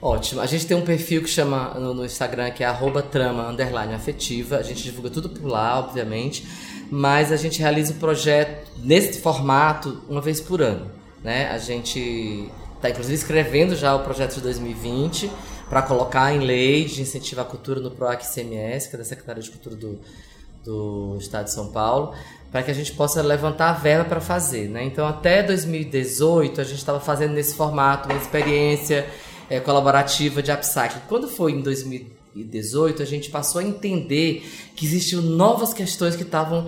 [0.02, 0.42] Ótimo.
[0.42, 3.56] A gente tem um perfil que chama no, no Instagram que é arroba trama
[3.96, 4.58] afetiva.
[4.58, 6.44] A gente divulga tudo por lá, obviamente.
[6.92, 10.92] Mas a gente realiza o projeto nesse formato uma vez por ano.
[11.24, 11.50] Né?
[11.50, 15.32] A gente está inclusive escrevendo já o projeto de 2020
[15.70, 19.42] para colocar em lei de incentivo à cultura no PROAC CMS, que é da Secretaria
[19.42, 20.00] de Cultura do,
[20.66, 22.14] do Estado de São Paulo
[22.52, 24.68] para que a gente possa levantar a verba para fazer.
[24.68, 24.84] Né?
[24.84, 29.08] Então, até 2018, a gente estava fazendo nesse formato uma experiência
[29.50, 31.02] é, colaborativa de upcycling.
[31.08, 32.21] Quando foi em 2018,
[33.00, 36.68] a gente passou a entender que existiam novas questões que estavam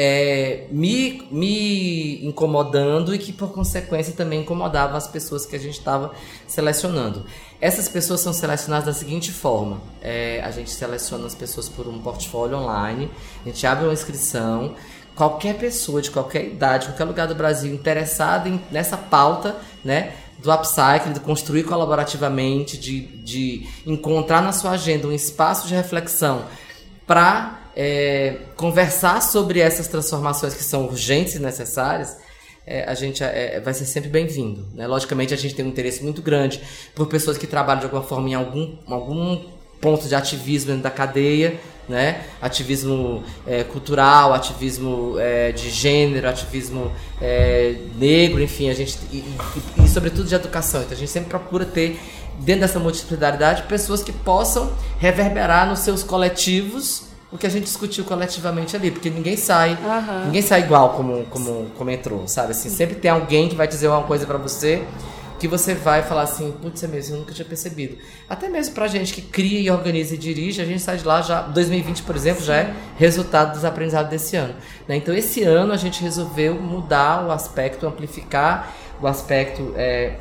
[0.00, 5.76] é, me, me incomodando e que, por consequência, também incomodavam as pessoas que a gente
[5.76, 6.12] estava
[6.46, 7.26] selecionando.
[7.60, 11.98] Essas pessoas são selecionadas da seguinte forma: é, a gente seleciona as pessoas por um
[11.98, 13.10] portfólio online,
[13.44, 14.76] a gente abre uma inscrição
[15.16, 20.14] qualquer pessoa de qualquer idade, qualquer lugar do Brasil interessada nessa pauta, né?
[20.38, 26.44] Do upcycling, de construir colaborativamente, de, de encontrar na sua agenda um espaço de reflexão
[27.06, 32.16] para é, conversar sobre essas transformações que são urgentes e necessárias,
[32.66, 34.66] é, a gente é, vai ser sempre bem-vindo.
[34.74, 34.86] Né?
[34.86, 36.60] Logicamente, a gente tem um interesse muito grande
[36.94, 39.42] por pessoas que trabalham de alguma forma em algum, algum
[39.80, 42.24] ponto de ativismo dentro da cadeia, né?
[42.40, 49.84] Ativismo é, cultural, ativismo é, de gênero, ativismo é, negro, enfim, a gente e, e,
[49.84, 50.82] e, sobretudo de educação.
[50.82, 51.98] Então a gente sempre procura ter
[52.40, 58.04] dentro dessa multiplicidade pessoas que possam reverberar nos seus coletivos o que a gente discutiu
[58.04, 60.24] coletivamente ali, porque ninguém sai, uhum.
[60.26, 62.52] ninguém sai igual como, como, como entrou, sabe?
[62.52, 64.82] Assim, sempre tem alguém que vai dizer uma coisa para você
[65.38, 67.96] que você vai falar assim, putz, é mesmo, eu nunca tinha percebido.
[68.28, 71.22] Até mesmo pra gente que cria e organiza e dirige, a gente sai de lá
[71.22, 74.54] já, 2020, por exemplo, já é resultado dos aprendizados desse ano.
[74.86, 74.96] Né?
[74.96, 79.72] Então, esse ano a gente resolveu mudar o aspecto, amplificar o aspecto.
[79.76, 80.16] É,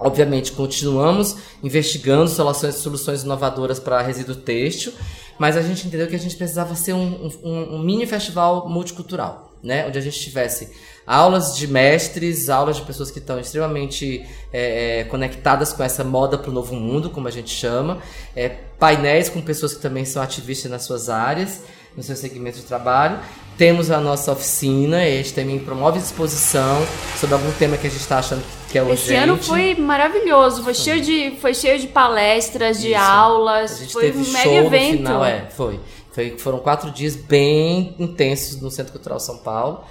[0.00, 4.92] obviamente, continuamos investigando soluções, soluções inovadoras para resíduo têxtil,
[5.38, 9.47] mas a gente entendeu que a gente precisava ser um, um, um mini festival multicultural,
[9.62, 9.86] né?
[9.86, 10.70] Onde a gente tivesse
[11.06, 16.36] aulas de mestres, aulas de pessoas que estão extremamente é, é, conectadas com essa moda
[16.36, 17.98] para o novo mundo, como a gente chama,
[18.36, 21.62] é, painéis com pessoas que também são ativistas nas suas áreas,
[21.96, 23.18] no seu segmento de trabalho.
[23.56, 26.86] Temos a nossa oficina, a gente também promove exposição
[27.18, 29.02] sobre algum tema que a gente está achando que é urgente.
[29.04, 33.00] Esse ano foi maravilhoso, foi cheio de, foi cheio de palestras, de Isso.
[33.00, 34.96] aulas, a gente foi teve um mega evento.
[34.98, 35.80] Final, é, foi.
[36.12, 36.38] Foi.
[36.38, 39.84] Foram quatro dias bem intensos no Centro Cultural São Paulo.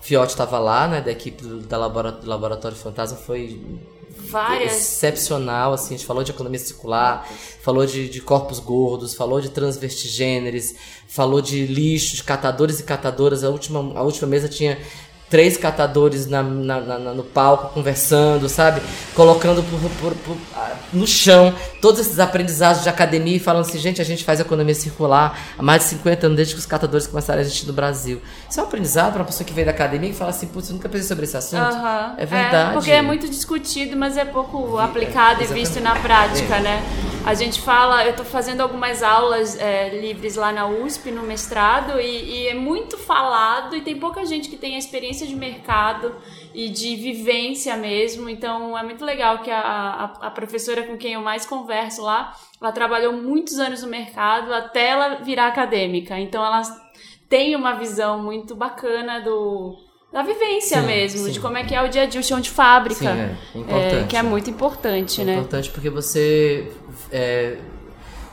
[0.00, 3.60] Fiote estava lá, né, da equipe do, da laboratório, do Laboratório Fantasma, foi
[4.16, 4.72] Várias.
[4.72, 7.28] excepcional, assim, a gente falou de economia circular,
[7.60, 10.74] falou de, de corpos gordos, falou de transvestigêneres,
[11.06, 14.76] falou de lixo, de catadores e catadoras, a última, a última mesa tinha
[15.32, 18.82] três catadores na, na, na, no palco conversando, sabe?
[19.14, 20.36] Colocando por, por, por,
[20.92, 24.74] no chão todos esses aprendizados de academia e falando assim, gente, a gente faz economia
[24.74, 28.20] circular há mais de 50 anos, desde que os catadores começaram a existir no Brasil.
[28.50, 30.68] Isso é um aprendizado para uma pessoa que veio da academia e fala assim, putz,
[30.68, 31.62] eu nunca pensei sobre esse assunto.
[31.62, 32.14] Uhum.
[32.18, 32.70] É verdade.
[32.70, 36.60] É, porque é muito discutido, mas é pouco aplicado é, e visto na prática, é.
[36.60, 36.82] né?
[37.24, 42.00] A gente fala, eu estou fazendo algumas aulas é, livres lá na USP, no mestrado,
[42.00, 46.16] e, e é muito falado e tem pouca gente que tem experiência de mercado
[46.52, 48.28] e de vivência mesmo.
[48.28, 52.36] Então é muito legal que a, a, a, professora com quem eu mais converso lá,
[52.60, 56.18] ela trabalhou muitos anos no mercado até ela virar acadêmica.
[56.18, 56.62] Então ela
[57.28, 59.78] tem uma visão muito bacana do
[60.12, 61.32] da vivência sim, mesmo, sim.
[61.32, 63.00] de como é que é o dia a dia, o chão de fábrica.
[63.00, 63.94] Sim, é, importante.
[63.94, 65.34] É, que é muito importante, é né?
[65.34, 66.70] Importante porque você
[67.10, 67.56] é,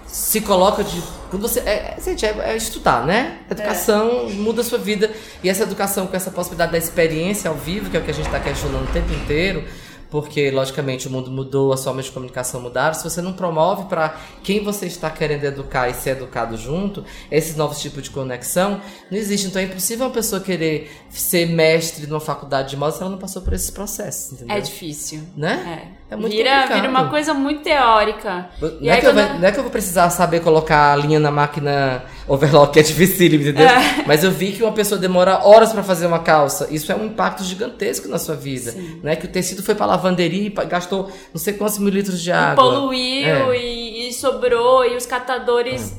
[0.05, 1.01] se coloca de.
[1.29, 1.61] Quando você.
[1.61, 3.39] É, gente, é, é estudar, né?
[3.49, 4.33] Educação é.
[4.33, 5.09] muda a sua vida.
[5.41, 8.13] E essa educação com essa possibilidade da experiência ao vivo, que é o que a
[8.13, 9.63] gente está questionando o tempo inteiro,
[10.09, 12.93] porque, logicamente, o mundo mudou, as formas de comunicação mudaram.
[12.93, 17.55] Se você não promove para quem você está querendo educar e ser educado junto, esses
[17.55, 19.47] novos tipos de conexão, não existe.
[19.47, 23.17] Então é impossível uma pessoa querer ser mestre numa faculdade de moda se ela não
[23.17, 24.55] passou por esses processos, entendeu?
[24.55, 25.21] É difícil.
[25.35, 25.93] Né?
[25.95, 25.98] É.
[26.11, 26.75] É muito vira, complicado.
[26.77, 28.49] vira uma coisa muito teórica.
[28.59, 30.39] Não E é, aí que eu, quando- vai- não é que eu vou precisar saber
[30.39, 33.67] colocar a linha na máquina overlock, que é dificílimo, entendeu?
[33.67, 34.03] É.
[34.07, 36.67] Mas eu vi que uma pessoa demora horas pra fazer uma calça.
[36.71, 38.73] Isso é um impacto gigantesco na sua vida.
[39.03, 39.15] Né?
[39.15, 42.55] Que o tecido foi pra lavanderia e gastou não sei quantos mil litros de água.
[42.63, 43.57] poluiu É.
[43.59, 45.95] e, e sobrou e os catadores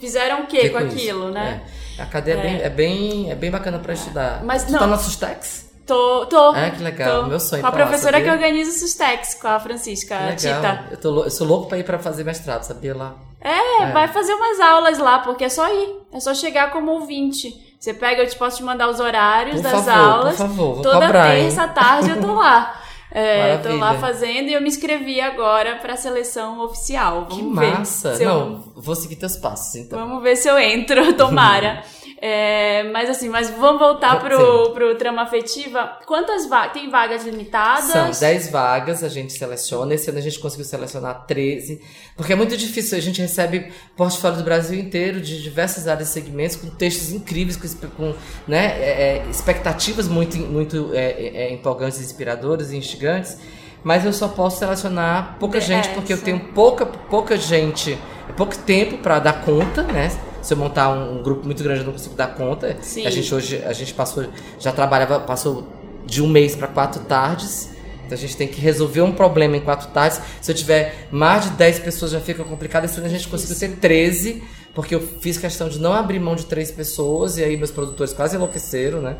[0.00, 0.96] fizeram o quê Que com com isso?
[0.96, 1.60] aquilo, né?
[1.98, 2.02] É.
[2.02, 2.40] A cadeia é.
[2.42, 4.42] bem, é, bem, é bem bacana pra estudar.
[4.42, 5.68] Mas tu não- tá no Sustex?
[5.90, 6.54] Tô, tô.
[6.54, 7.22] É, que legal.
[7.24, 7.28] tô.
[7.28, 8.24] Meu sonho Com a lá, professora sabia?
[8.30, 10.60] que organiza o Sustex, com a Francisca, a Que legal.
[10.60, 10.84] Tita.
[10.92, 13.14] Eu, tô, eu sou louco pra ir pra fazer mestrado, sabia lá?
[13.40, 13.92] É, É.
[13.92, 15.96] vai fazer umas aulas lá, porque é só ir.
[16.12, 17.52] É só chegar como ouvinte.
[17.80, 20.36] Você pega, eu te posso te mandar os horários Por das favor, aulas.
[20.36, 22.76] por favor, vou Toda cobrar, terça à tarde eu tô lá.
[23.12, 27.26] É, tô lá fazendo e eu me inscrevi agora pra seleção oficial.
[27.28, 28.14] Vamos que ver massa.
[28.14, 29.98] se eu- Não, vou seguir teus passos, então.
[29.98, 31.82] Vamos ver se eu entro, tomara.
[32.22, 35.98] É, mas assim, mas vamos voltar pro, pro trama afetiva.
[36.04, 36.74] Quantas vagas?
[36.74, 37.86] Tem vagas limitadas?
[37.86, 39.94] São 10 vagas, a gente seleciona.
[39.94, 41.80] Esse ano a gente conseguiu selecionar 13.
[42.14, 42.98] Porque é muito difícil.
[42.98, 47.56] A gente recebe portfólio do Brasil inteiro, de diversas áreas e segmentos, com textos incríveis,
[47.56, 48.14] com, com,
[48.46, 53.38] né, é, é, expectativas muito, muito é, é, é, empolgantes, inspiradoras e instigantes.
[53.82, 57.98] Mas eu só posso selecionar pouca É, gente, porque eu tenho pouca, pouca gente,
[58.36, 60.10] pouco tempo para dar conta, né?
[60.42, 62.76] Se eu montar um, um grupo muito grande, eu não consigo dar conta.
[62.82, 63.06] Sim.
[63.06, 64.26] A gente hoje, a gente passou,
[64.58, 65.66] já trabalhava, passou
[66.06, 67.70] de um mês para quatro tardes.
[68.04, 70.20] Então a gente tem que resolver um problema em quatro tardes.
[70.40, 72.84] Se eu tiver mais de 10 pessoas já fica complicado.
[72.84, 74.42] Esse ano a gente conseguiu ter 13,
[74.74, 78.12] porque eu fiz questão de não abrir mão de três pessoas, e aí meus produtores
[78.12, 79.16] quase enlouqueceram, né?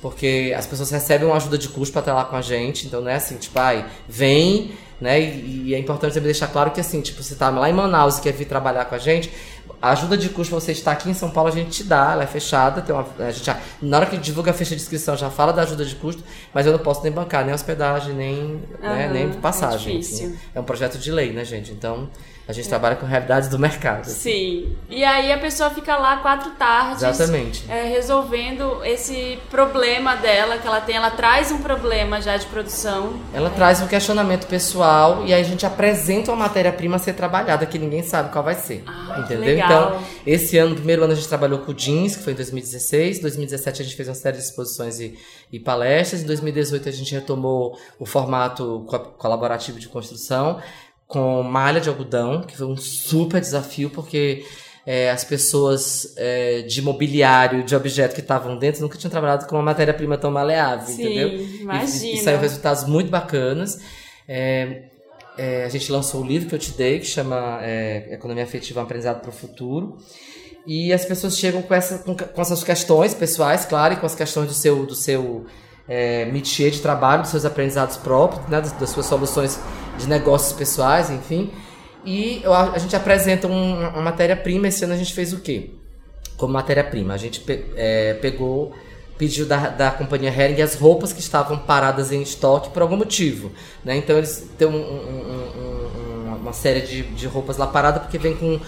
[0.00, 3.00] Porque as pessoas recebem uma ajuda de custo para estar lá com a gente, então
[3.00, 5.20] não é assim, tipo, ai, vem, né?
[5.20, 8.18] E, e é importante também deixar claro que assim, tipo, você tá lá em Manaus
[8.18, 9.30] e quer vir trabalhar com a gente,
[9.82, 12.22] a ajuda de custo você estar aqui em São Paulo a gente te dá, ela
[12.22, 15.16] é fechada, tem uma, a gente já, na hora que divulga a ficha de inscrição
[15.16, 16.22] já fala da ajuda de custo,
[16.54, 19.98] mas eu não posso nem bancar nem hospedagem, nem, né, Aham, nem é passagem.
[19.98, 20.38] enfim.
[20.54, 21.72] É um projeto de lei, né, gente?
[21.72, 22.08] Então,
[22.46, 24.04] a gente trabalha com realidades do mercado.
[24.06, 24.76] Sim.
[24.90, 27.02] E aí a pessoa fica lá quatro tardes.
[27.02, 27.64] Exatamente.
[27.70, 30.96] é, resolvendo esse problema dela que ela tem.
[30.96, 33.14] Ela traz um problema já de produção.
[33.32, 37.64] Ela traz um questionamento pessoal e aí a gente apresenta uma matéria-prima a ser trabalhada
[37.64, 38.82] que ninguém sabe qual vai ser.
[38.86, 39.44] Ah, entendeu?
[39.46, 39.70] legal.
[39.96, 42.36] Então, esse ano, no primeiro ano, a gente trabalhou com o jeans, que foi em
[42.36, 43.18] 2016.
[43.18, 45.16] Em 2017 a gente fez uma série de exposições e,
[45.52, 46.22] e palestras.
[46.22, 50.60] Em 2018 a gente retomou o formato co- colaborativo de construção
[51.12, 54.44] com malha de algodão, que foi um super desafio, porque
[54.86, 59.56] é, as pessoas é, de mobiliário, de objeto que estavam dentro, nunca tinham trabalhado com
[59.56, 61.28] uma matéria-prima tão maleável, Sim, entendeu?
[61.28, 62.12] E- E, imagina.
[62.14, 63.78] e saiu resultados muito bacanas.
[64.26, 64.84] É,
[65.36, 68.80] é, a gente lançou o livro que eu te dei, que chama é, Economia Afetiva
[68.80, 69.98] um Aprendizado para o Futuro.
[70.66, 74.14] E as pessoas chegam com, essa, com, com essas questões pessoais, claro, e com as
[74.14, 75.44] questões do seu, do seu
[75.88, 79.58] é, métier de trabalho, dos seus aprendizados próprios, né, das, das suas soluções
[79.98, 81.50] de negócios pessoais, enfim.
[82.04, 84.68] E eu a gente apresenta um- uma matéria-prima.
[84.68, 85.70] Esse ano a gente fez o quê?
[86.36, 87.14] Como matéria-prima.
[87.14, 88.72] A gente pe- é, pegou,
[89.16, 93.52] pediu da, da companhia Hering as roupas que estavam paradas em estoque por algum motivo.
[93.84, 93.96] Né?
[93.96, 98.18] Então eles têm um- um- um- um- uma série de, de roupas lá parada porque
[98.18, 98.58] vem com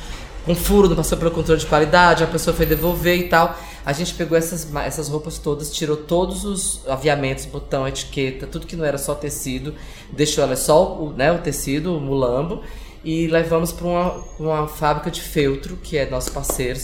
[0.46, 3.58] um furo, não passou pelo controle de qualidade, a pessoa foi devolver e tal.
[3.86, 8.76] A gente pegou essas, essas roupas todas, tirou todos os aviamentos, botão, etiqueta, tudo que
[8.76, 9.74] não era só tecido,
[10.10, 12.62] deixou ela só o, né, o tecido, o mulambo,
[13.04, 16.80] e levamos para uma, uma fábrica de feltro, que é nosso parceiro,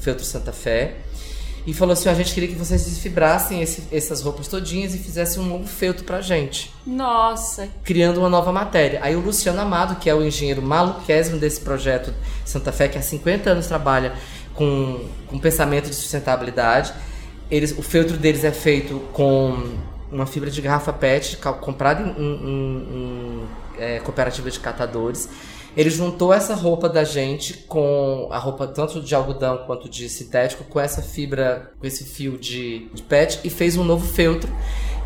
[0.00, 0.98] Feltro Santa Fé,
[1.66, 4.98] e falou assim: "Ó, a gente queria que vocês desfibrassem esse- essas roupas todinhas e
[4.98, 9.00] fizessem um novo feltro pra gente Nossa, criando uma nova matéria.
[9.02, 13.02] Aí o Luciano Amado, que é o engenheiro maluquésimo desse projeto Santa Fé, que há
[13.02, 14.14] 50 anos trabalha
[14.58, 16.92] com, com pensamento de sustentabilidade,
[17.48, 19.56] eles, o feltro deles é feito com
[20.10, 23.42] uma fibra de garrafa PET comprada em, em- em- em,
[23.78, 25.28] é, cooperativa de catadores.
[25.76, 30.64] Ele juntou essa roupa da gente com a roupa tanto de algodão quanto de sintético,
[30.64, 34.50] com essa fibra, com esse fio de, de PET e fez um novo feltro,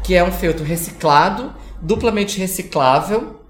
[0.02, 3.41] que é um feltro reciclado, duplamente reciclável.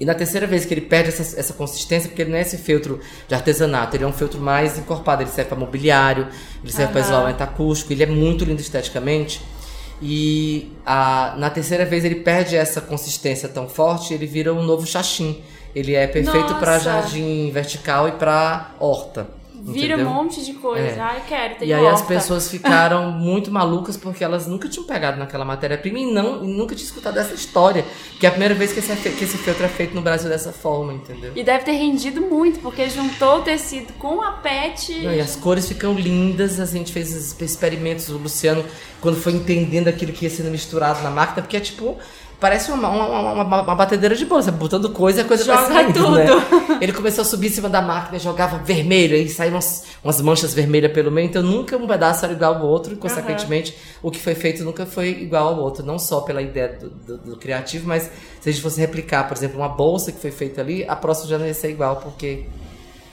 [0.00, 2.56] E na terceira vez que ele perde essa, essa consistência, porque ele não é esse
[2.56, 6.26] feltro de artesanato, ele é um feltro mais encorpado, ele serve para mobiliário,
[6.64, 7.10] ele serve para Aham.
[7.10, 9.42] isolamento acústico, ele é muito lindo esteticamente.
[10.00, 14.86] E a, na terceira vez ele perde essa consistência tão forte, ele vira um novo
[14.86, 15.42] xaxim.
[15.74, 19.39] Ele é perfeito para jardim vertical e para horta.
[19.60, 20.06] Vira entendeu?
[20.06, 20.86] um monte de coisa.
[20.86, 21.00] É.
[21.00, 25.18] Ai, quero, tem E aí as pessoas ficaram muito malucas porque elas nunca tinham pegado
[25.18, 27.84] naquela matéria-prima e, não, e nunca tinham escutado essa história.
[28.18, 30.52] Que é a primeira vez que esse, que esse feltro é feito no Brasil dessa
[30.52, 31.32] forma, entendeu?
[31.34, 35.02] E deve ter rendido muito, porque juntou o tecido com a pet.
[35.02, 38.64] Não, e as cores ficam lindas, a gente fez esses experimentos, o Luciano,
[39.00, 41.98] quando foi entendendo aquilo que ia sendo misturado na máquina, porque é tipo,
[42.40, 45.84] parece uma, uma, uma, uma batedeira de bolsa, botando coisa e a coisa Joga vai
[45.84, 46.16] saindo, tudo.
[46.16, 46.26] né?
[46.80, 50.54] Ele começou a subir em cima da máquina, jogava vermelho, e saíam umas, umas manchas
[50.54, 54.18] vermelhas pelo meio, então nunca um pedaço era igual ao outro, e consequentemente o que
[54.18, 57.86] foi feito nunca foi igual ao outro, não só pela ideia do, do, do criativo,
[57.86, 58.10] mas
[58.40, 61.28] se a gente fosse replicar, por exemplo, uma bolsa que foi feita ali, a próxima
[61.28, 62.46] já não ia ser igual, porque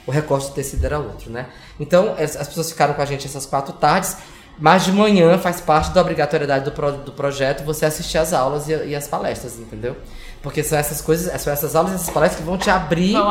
[0.06, 1.48] o recorte do tecido era outro, né?
[1.78, 4.16] Então, as pessoas ficaram com a gente essas quatro tardes,
[4.58, 8.68] mas de manhã faz parte da obrigatoriedade do, pro- do projeto você assistir às aulas
[8.68, 9.96] e, e às palestras, entendeu?
[10.42, 13.28] Porque são essas coisas, são essas aulas e essas palestras que vão te abrir Vão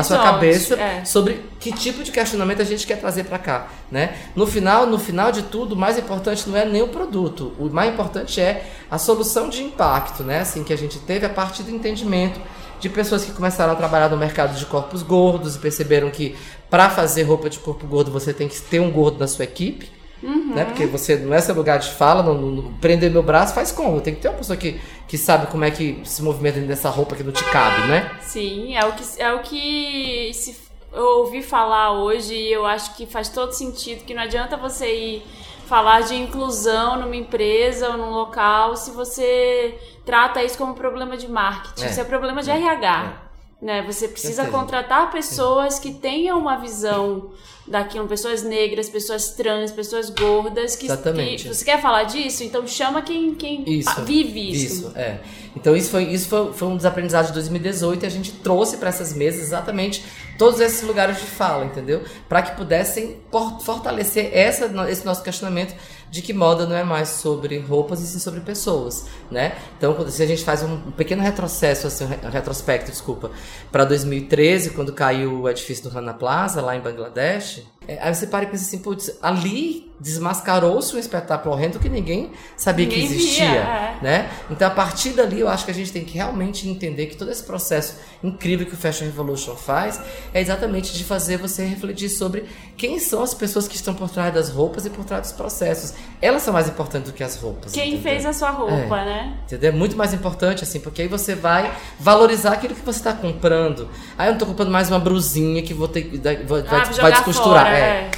[0.00, 1.04] a sua cabeça é.
[1.04, 4.14] sobre que tipo de questionamento a gente quer trazer para cá, né?
[4.36, 7.70] No final, no final de tudo, o mais importante não é nem o produto, o
[7.70, 10.40] mais importante é a solução de impacto, né?
[10.40, 12.38] Assim que a gente teve a partir do entendimento
[12.78, 16.36] de pessoas que começaram a trabalhar no mercado de corpos gordos e perceberam que
[16.68, 19.90] para fazer roupa de corpo gordo você tem que ter um gordo na sua equipe.
[20.22, 20.54] Uhum.
[20.54, 20.64] Né?
[20.64, 24.00] Porque você não é seu lugar de fala, não, não- prender meu braço faz como?
[24.00, 26.88] Tem que ter uma pessoa que, que sabe como é que se movimenta dentro dessa
[26.88, 28.10] roupa que não te cabe, né?
[28.20, 30.56] Sim, é o que, é o que se,
[30.92, 34.86] eu ouvi falar hoje e eu acho que faz todo sentido, que não adianta você
[34.94, 35.22] ir
[35.66, 41.26] falar de inclusão numa empresa ou num local se você trata isso como problema de
[41.28, 41.84] marketing.
[41.84, 41.90] É.
[41.90, 43.31] Isso é problema de RH.
[43.62, 43.80] Né?
[43.82, 47.30] Você precisa contratar pessoas que tenham uma visão
[47.64, 51.44] daquilo, pessoas negras, pessoas trans, pessoas gordas, que, Exatamente.
[51.44, 52.42] que você quer falar disso?
[52.42, 54.02] Então chama quem, quem Isso.
[54.02, 54.88] vive isso.
[54.88, 55.20] Isso, é.
[55.54, 58.78] Então isso foi, isso foi, foi um dos aprendizados de 2018 e a gente trouxe
[58.78, 60.04] para essas mesas exatamente
[60.36, 62.02] todos esses lugares de fala, entendeu?
[62.28, 63.18] Para que pudessem
[63.64, 65.72] fortalecer essa, esse nosso questionamento
[66.12, 69.56] de que moda não é mais sobre roupas e sim sobre pessoas, né?
[69.78, 73.30] Então, se a gente faz um pequeno retrocesso, assim, um re- retrospecto, desculpa,
[73.72, 78.26] para 2013, quando caiu o edifício do Rana Plaza, lá em Bangladesh, é, aí você
[78.26, 83.14] para e pensa assim, putz, ali desmascarou-se um espetáculo horrendo que ninguém sabia Ninguém que
[83.14, 83.96] existia, via, é.
[84.02, 84.30] né?
[84.50, 87.30] Então, a partir dali, eu acho que a gente tem que realmente entender que todo
[87.30, 90.00] esse processo incrível que o Fashion Revolution faz
[90.34, 92.44] é exatamente de fazer você refletir sobre
[92.76, 95.94] quem são as pessoas que estão por trás das roupas e por trás dos processos.
[96.20, 97.70] Elas são mais importantes do que as roupas.
[97.72, 98.02] Quem entendeu?
[98.02, 99.04] fez a sua roupa, É.
[99.04, 99.36] né?
[99.46, 99.70] Entendeu?
[99.70, 103.88] É muito mais importante, assim, porque aí você vai valorizar aquilo que você está comprando.
[104.18, 106.18] Aí eu não tô comprando mais uma brusinha que vou ter que.
[106.18, 107.66] Vai, Ah, vai descosturar.
[107.66, 107.80] fora, é.
[107.80, 108.10] é.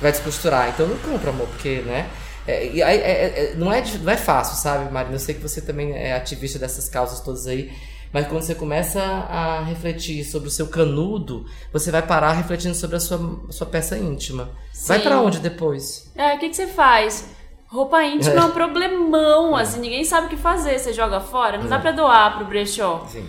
[0.00, 0.68] Vai descosturar.
[0.68, 2.08] Então não compra, amor, porque, né?
[2.46, 5.14] É, aí, é- é- não, é, não é fácil, sabe, Marina?
[5.14, 7.70] Eu sei que você também é ativista dessas causas todas aí.
[8.12, 12.96] Mas quando você começa a refletir sobre o seu canudo, você vai parar refletindo sobre
[12.96, 14.50] a sua, sua peça íntima.
[14.86, 15.04] Vai Sim.
[15.04, 16.10] pra onde depois?
[16.16, 17.28] É, o que, que você faz?
[17.68, 20.76] Roupa íntima é, um problemão, assim, ninguém sabe o que fazer.
[20.78, 23.04] Você joga fora, não dá pra doar pro brechó.
[23.06, 23.28] Enfim.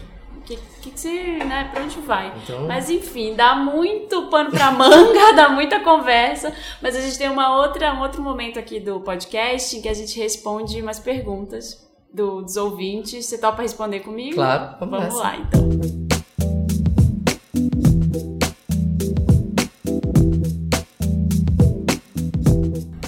[0.55, 1.11] O que, que, que você,
[1.45, 2.33] né, pra onde vai?
[2.43, 6.53] Então- Mas enfim, dá muito pano pra manga, dá muita conversa.
[6.81, 9.93] Mas a gente tem uma outra, um outro momento aqui do podcast em que a
[9.93, 13.25] gente responde umas perguntas do- dos ouvintes.
[13.25, 14.35] Você topa responder comigo?
[14.35, 15.69] Claro, vamos Vamos lá, então.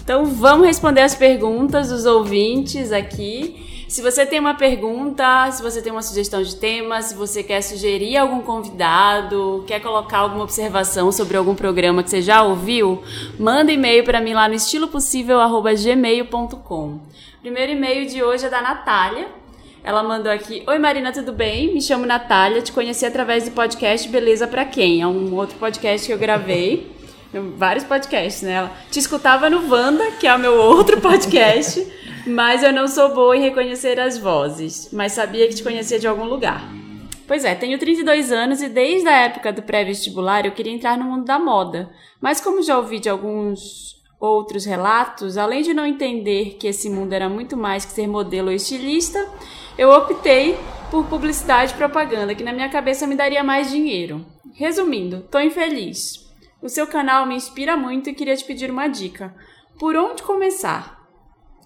[0.03, 3.62] Então vamos responder as perguntas dos ouvintes aqui.
[3.93, 7.61] Se você tem uma pergunta, se você tem uma sugestão de tema, se você quer
[7.61, 13.03] sugerir algum convidado, quer colocar alguma observação sobre algum programa que você já ouviu,
[13.37, 17.01] manda e-mail para mim lá no estilopossível@gmail.com.
[17.39, 19.27] Primeiro e-mail de hoje é da Natália.
[19.83, 21.71] Ela mandou aqui: Oi Marina, tudo bem?
[21.71, 25.03] Me chamo Natália, te conheci através do podcast Beleza Pra Quem?
[25.03, 26.91] É um outro podcast que eu gravei.
[27.57, 28.53] Vários podcasts, né?
[28.53, 31.85] Ela te escutava no Wanda, que é o meu outro podcast,
[32.25, 36.07] mas eu não sou boa em reconhecer as vozes, mas sabia que te conhecia de
[36.07, 36.63] algum lugar.
[37.27, 41.05] Pois é, tenho 32 anos e desde a época do pré-vestibular eu queria entrar no
[41.05, 41.89] mundo da moda.
[42.21, 47.13] Mas como já ouvi de alguns outros relatos, além de não entender que esse mundo
[47.13, 49.25] era muito mais que ser modelo ou estilista,
[49.77, 50.57] eu optei
[50.89, 54.25] por publicidade e propaganda, que na minha cabeça me daria mais dinheiro.
[54.53, 56.23] Resumindo, tô infeliz.
[56.61, 59.35] O seu canal me inspira muito e queria te pedir uma dica.
[59.77, 61.02] Por onde começar?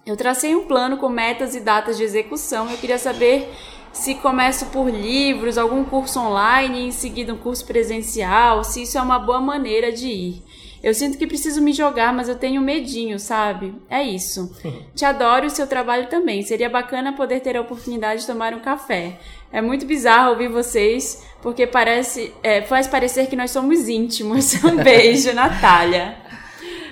[0.08, 2.70] Eu tracei um plano com metas e datas de execução.
[2.70, 3.52] Eu queria saber
[3.92, 8.96] se começo por livros, algum curso online e em seguida um curso presencial, se isso
[8.96, 10.42] é uma boa maneira de ir.
[10.82, 13.74] Eu sinto que preciso me jogar, mas eu tenho medinho, sabe?
[13.90, 14.50] É isso.
[14.96, 16.40] Te adoro e o seu trabalho também.
[16.40, 19.18] Seria bacana poder ter a oportunidade de tomar um café.
[19.52, 24.54] É muito bizarro ouvir vocês, porque parece, é, faz parecer que nós somos íntimos.
[24.64, 26.27] Um beijo, Natália.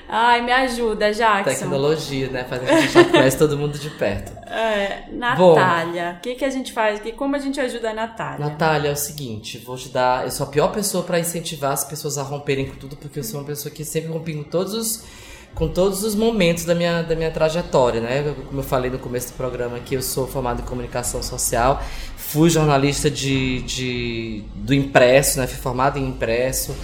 [0.08, 1.50] Ai, me ajuda, Jackson.
[1.50, 2.44] Tecnologia, né?
[2.44, 4.32] Faz a gente já conhece todo mundo de perto.
[4.48, 6.16] É, Natália.
[6.18, 7.00] O que, que a gente faz?
[7.00, 8.46] Que, como a gente ajuda a Natália?
[8.46, 10.24] Natália, é o seguinte, vou te dar.
[10.24, 13.24] Eu sou a pior pessoa pra incentivar as pessoas a romperem com tudo, porque eu
[13.24, 15.26] sou uma pessoa que sempre rompi com todos os
[15.56, 18.34] com todos os momentos da minha, da minha trajetória, né?
[18.46, 21.82] Como eu falei no começo do programa aqui, eu sou formado em comunicação social,
[22.14, 25.46] fui jornalista de, de, do impresso, né?
[25.46, 26.76] Fui formado em impresso,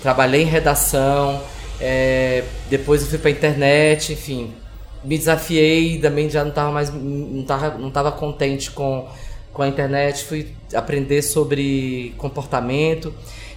[0.00, 1.42] trabalhei em redação,
[1.80, 4.52] é, depois eu fui para internet, enfim,
[5.02, 9.08] me desafiei, também já não estava mais, não tava, não tava contente com,
[9.52, 13.14] com a internet, fui aprender sobre comportamento.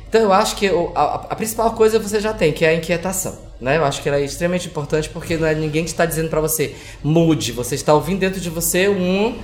[0.08, 3.38] Então eu acho que a, a, principal coisa você já tem, que é a inquietação.
[3.60, 3.78] Né?
[3.78, 6.40] Eu acho que ela é extremamente importante porque não é ninguém que está dizendo para
[6.40, 7.52] você mude.
[7.52, 9.36] Você está ouvindo dentro de você um,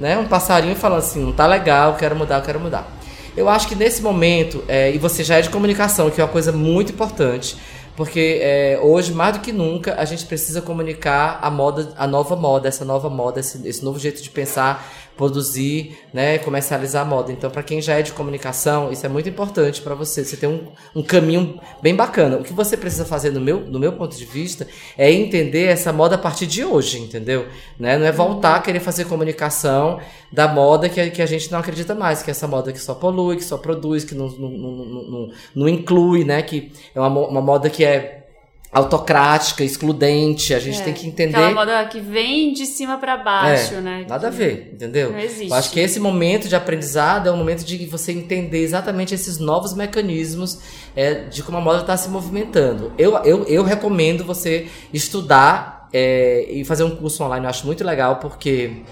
[0.00, 2.92] né, um passarinho falando assim, não tá legal, eu quero mudar, eu quero mudar.
[3.36, 6.30] Eu acho que nesse momento, é, e você já é de comunicação, que é uma
[6.30, 7.56] coisa muito importante,
[7.96, 12.36] porque é, hoje, mais do que nunca, a gente precisa comunicar a moda, a nova
[12.36, 14.86] moda, essa nova moda, esse, esse novo jeito de pensar,
[15.16, 17.32] produzir, né, comercializar moda.
[17.32, 20.24] Então, para quem já é de comunicação, isso é muito importante para você.
[20.24, 22.36] Você tem um, um caminho bem bacana.
[22.36, 25.92] O que você precisa fazer, no meu, no meu ponto de vista, é entender essa
[25.92, 27.46] moda a partir de hoje, entendeu?
[27.78, 27.96] Né?
[27.98, 30.00] Não é voltar a querer fazer comunicação
[30.30, 32.94] da moda que, que a gente não acredita mais, que é essa moda que só
[32.94, 36.42] polui, que só produz, que não, não, não, não, não inclui, né?
[36.42, 38.25] Que é uma, uma moda que é
[38.76, 40.52] autocrática, excludente.
[40.52, 41.34] A gente é, tem que entender.
[41.34, 44.06] Aquela moda que vem de cima para baixo, é, né?
[44.06, 45.12] Nada que a ver, entendeu?
[45.12, 45.48] Não existe.
[45.48, 49.38] Eu acho que esse momento de aprendizado é um momento de você entender exatamente esses
[49.38, 50.58] novos mecanismos
[50.94, 52.92] é, de como a moda está se movimentando.
[52.98, 57.46] Eu, eu, eu recomendo você estudar é, e fazer um curso online.
[57.46, 58.82] Eu acho muito legal porque.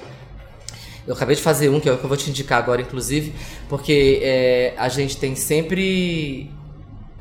[1.07, 3.35] Eu acabei de fazer um, que é o que eu vou te indicar agora, inclusive,
[3.69, 6.51] porque é, a gente tem sempre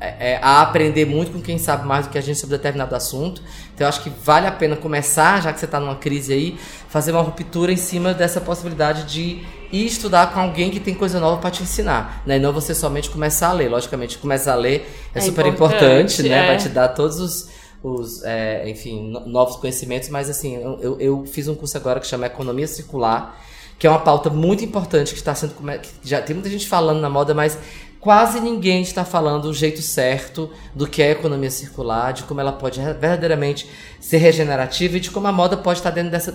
[0.04, 2.94] é, é, a aprender muito com quem sabe mais do que a gente sobre determinado
[2.94, 3.40] assunto.
[3.74, 6.58] Então eu acho que vale a pena começar, já que você está numa crise aí,
[6.88, 11.18] fazer uma ruptura em cima dessa possibilidade de ir estudar com alguém que tem coisa
[11.18, 12.36] nova para te ensinar, né?
[12.36, 13.68] E não você somente começar a ler.
[13.68, 16.44] Logicamente, começar a ler é, é super importante, importante né?
[16.44, 16.46] É.
[16.48, 17.48] Vai te dar todos os,
[17.82, 20.08] os é, enfim, novos conhecimentos.
[20.10, 23.36] Mas assim, eu, eu fiz um curso agora que chama Economia Circular
[23.78, 27.00] que é uma pauta muito importante que está sendo que já tem muita gente falando
[27.00, 27.58] na moda, mas
[28.04, 32.38] quase ninguém está falando o jeito certo do que é a economia circular, de como
[32.38, 33.66] ela pode verdadeiramente
[33.98, 36.30] ser regenerativa e de como a moda pode estar dentro dessa,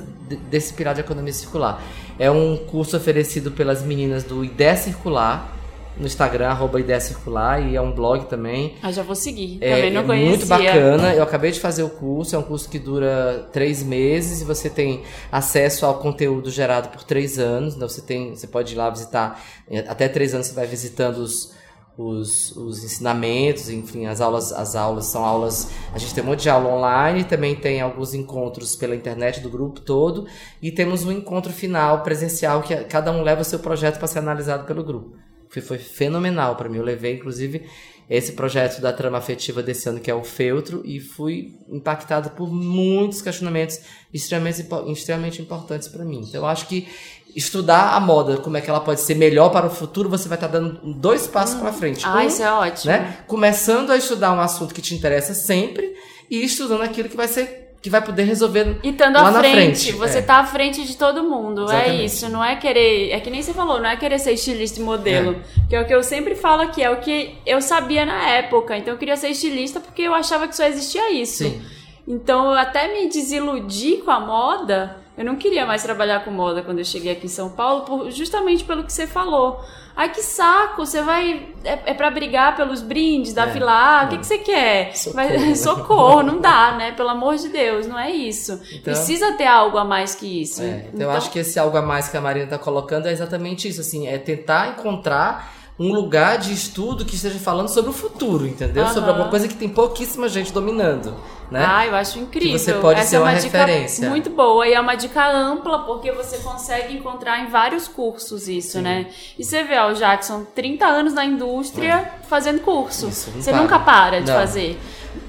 [0.49, 1.79] desse pilar de economia circular.
[2.17, 5.57] É um curso oferecido pelas meninas do Ideia Circular,
[5.95, 8.73] no Instagram, arroba Ideia Circular, e é um blog também.
[8.81, 9.59] Ah, já vou seguir.
[9.61, 10.29] É, também não é conhecia.
[10.29, 11.13] muito bacana.
[11.13, 14.71] Eu acabei de fazer o curso, é um curso que dura três meses e você
[14.71, 17.75] tem acesso ao conteúdo gerado por três anos.
[17.75, 19.39] Então você tem, você pode ir lá visitar.
[19.87, 21.58] Até três anos você vai visitando os
[21.99, 25.69] os, os ensinamentos, enfim, as aulas, as aulas são aulas.
[25.93, 29.49] A gente tem um monte de aula online, também tem alguns encontros pela internet do
[29.49, 30.25] grupo todo,
[30.61, 34.19] e temos um encontro final presencial que cada um leva o seu projeto para ser
[34.19, 35.17] analisado pelo grupo.
[35.49, 36.77] Foi, foi fenomenal para mim.
[36.77, 37.65] Eu levei, inclusive,
[38.09, 42.51] esse projeto da trama afetiva desse ano, que é o Feltro, e fui impactado por
[42.51, 43.79] muitos questionamentos
[44.13, 46.21] extremamente, extremamente importantes para mim.
[46.27, 46.87] Então, eu acho que
[47.35, 50.37] estudar a moda, como é que ela pode ser melhor para o futuro, você vai
[50.37, 51.59] estar tá dando dois passos hum.
[51.59, 52.05] para frente.
[52.05, 52.91] Ah, um, isso é ótimo.
[52.91, 53.17] Né?
[53.27, 55.93] Começando a estudar um assunto que te interessa sempre
[56.29, 59.91] e estudando aquilo que vai ser que vai poder resolver e estando à frente, frente,
[59.93, 60.21] você é.
[60.21, 62.01] tá à frente de todo mundo é Exatamente.
[62.01, 64.81] é isso não é querer é que nem você falou não é querer ser estilista
[64.81, 65.69] e modelo é.
[65.69, 68.77] que é o que eu sempre falo aqui é o que eu sabia na época
[68.77, 71.61] então eu queria ser estilista porque eu achava que só existia isso Sim.
[72.05, 76.61] então eu até me desiludi com a moda eu não queria mais trabalhar com moda
[76.61, 79.61] quando eu cheguei aqui em São Paulo, por, justamente pelo que você falou.
[79.93, 81.49] Ai, que saco, você vai.
[81.61, 83.69] É, é para brigar pelos brindes da é, fila.
[83.69, 84.95] Ah, o que, que você quer?
[84.95, 85.15] Socorro.
[85.15, 86.93] Vai, socorro, não dá, né?
[86.93, 88.61] Pelo amor de Deus, não é isso.
[88.71, 90.61] Então, Precisa ter algo a mais que isso.
[90.61, 93.09] É, então, então, eu acho que esse algo a mais que a Marina tá colocando
[93.09, 97.89] é exatamente isso, assim, é tentar encontrar um lugar de estudo que esteja falando sobre
[97.89, 98.83] o futuro, entendeu?
[98.83, 98.93] Uhum.
[98.93, 101.15] Sobre alguma coisa que tem pouquíssima gente dominando.
[101.49, 101.65] Né?
[101.65, 102.51] Ah, eu acho incrível.
[102.51, 104.01] Que você pode Essa ser é uma, uma referência.
[104.01, 108.47] Dica muito boa e é uma dica ampla porque você consegue encontrar em vários cursos
[108.47, 108.81] isso, Sim.
[108.81, 109.07] né?
[109.37, 112.27] E você vê, ó, o Jackson, 30 anos na indústria é.
[112.27, 113.07] fazendo curso.
[113.07, 113.61] Isso, você para.
[113.61, 114.37] nunca para de não.
[114.37, 114.79] fazer.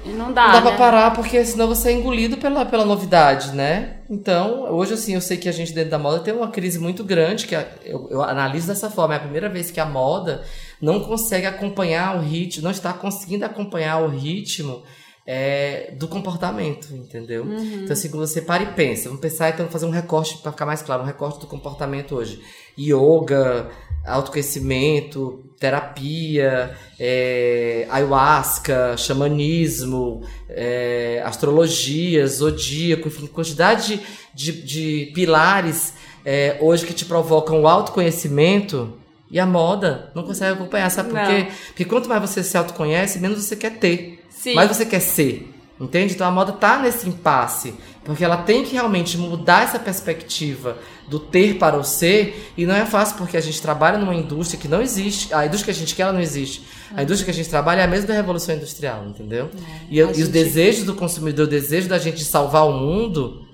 [0.05, 0.47] Não dá.
[0.47, 0.61] Não dá né?
[0.61, 3.97] pra parar, porque senão você é engolido pela, pela novidade, né?
[4.09, 7.03] Então, hoje, assim, eu sei que a gente dentro da moda tem uma crise muito
[7.03, 9.13] grande, que eu, eu analiso dessa forma.
[9.13, 10.43] É a primeira vez que a moda
[10.81, 14.83] não consegue acompanhar o ritmo, não está conseguindo acompanhar o ritmo
[15.25, 17.43] é, do comportamento, entendeu?
[17.43, 17.83] Uhum.
[17.83, 20.65] Então, assim, quando você para e pensa, vamos pensar então fazer um recorte para ficar
[20.65, 22.41] mais claro, um recorte do comportamento hoje.
[22.77, 23.69] Yoga,
[24.05, 34.01] autoconhecimento, terapia, é, ayahuasca, xamanismo, é, astrologia, zodíaco, enfim, quantidade
[34.33, 35.93] de, de, de pilares
[36.25, 38.97] é, hoje que te provocam o autoconhecimento
[39.29, 41.47] e a moda não consegue acompanhar, sabe por quê?
[41.67, 44.20] Porque quanto mais você se autoconhece, menos você quer ter.
[44.41, 44.55] Sim.
[44.55, 45.53] Mais você quer ser.
[45.79, 46.13] Entende?
[46.13, 47.75] Então a moda tá nesse impasse.
[48.03, 50.77] Porque ela tem que realmente mudar essa perspectiva
[51.07, 52.51] do ter para o ser.
[52.57, 55.31] E não é fácil porque a gente trabalha numa indústria que não existe.
[55.31, 56.65] A indústria que a gente quer, ela não existe.
[56.95, 59.51] A indústria que a gente trabalha é a mesma da Revolução Industrial, entendeu?
[59.53, 60.21] É, e, e gente...
[60.23, 63.45] os desejos do consumidor, o desejo da gente salvar o mundo.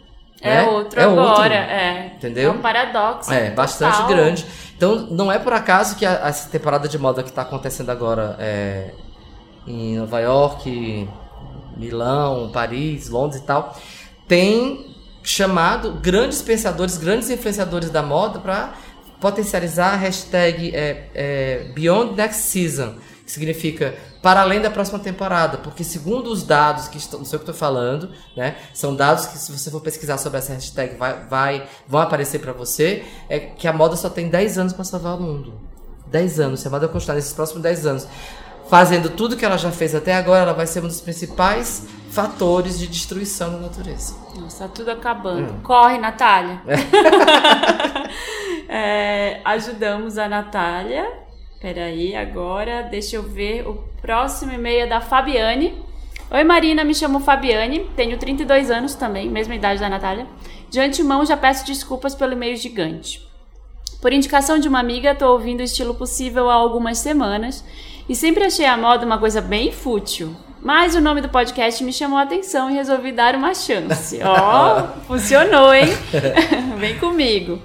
[0.41, 0.69] É né?
[0.69, 2.11] outro é agora, outro, é.
[2.15, 2.51] Entendeu?
[2.51, 3.33] É um paradoxo.
[3.33, 4.07] É, bastante total.
[4.07, 4.45] grande.
[4.75, 8.38] Então, não é por acaso que a, essa temporada de moda que está acontecendo agora
[8.39, 8.91] é,
[9.68, 11.07] em Nova York,
[11.76, 13.78] Milão, Paris, Londres e tal,
[14.28, 18.74] tem chamado grandes pensadores, grandes influenciadores da moda para
[19.20, 22.95] potencializar a hashtag é, é, Beyond Next Season,
[23.26, 27.38] que significa para além da próxima temporada, porque segundo os dados que estão, não sei
[27.38, 30.95] o que estou falando, né, são dados que se você for pesquisar sobre essa hashtag
[30.95, 34.84] vai, vai vão aparecer para você, é que a moda só tem 10 anos para
[34.84, 35.59] salvar o mundo.
[36.07, 38.07] 10 anos, se a moda continuar nesses próximos 10 anos
[38.70, 42.80] fazendo tudo que ela já fez até agora, ela vai ser um dos principais fatores
[42.80, 44.15] de destruição da natureza.
[44.36, 45.53] Nossa, tá tudo acabando.
[45.53, 45.59] Hum.
[45.63, 46.61] Corre, Natália!
[48.68, 51.07] é, ajudamos a Natália.
[51.59, 55.84] Peraí, agora deixa eu ver o próximo e-mail é da Fabiane.
[56.30, 60.28] Oi Marina, me chamo Fabiane, tenho 32 anos também, mesma idade da Natália.
[60.70, 63.26] De antemão já peço desculpas pelo e-mail gigante.
[64.01, 67.63] Por indicação de uma amiga, estou ouvindo o estilo possível há algumas semanas
[68.10, 70.36] e sempre achei a moda uma coisa bem fútil.
[70.62, 74.20] Mas o nome do podcast me chamou a atenção e resolvi dar uma chance.
[74.24, 75.88] Ó, oh, funcionou, hein?
[76.78, 77.62] Vem comigo.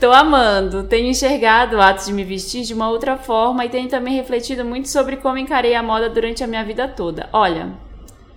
[0.00, 0.84] Tô amando.
[0.84, 4.64] Tenho enxergado o ato de me vestir de uma outra forma e tenho também refletido
[4.64, 7.28] muito sobre como encarei a moda durante a minha vida toda.
[7.32, 7.70] Olha,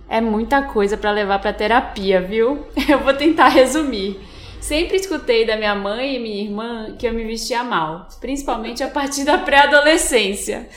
[0.08, 2.66] é muita coisa para levar para terapia, viu?
[2.88, 4.20] Eu vou tentar resumir.
[4.60, 8.88] Sempre escutei da minha mãe e minha irmã que eu me vestia mal, principalmente a
[8.88, 10.68] partir da pré-adolescência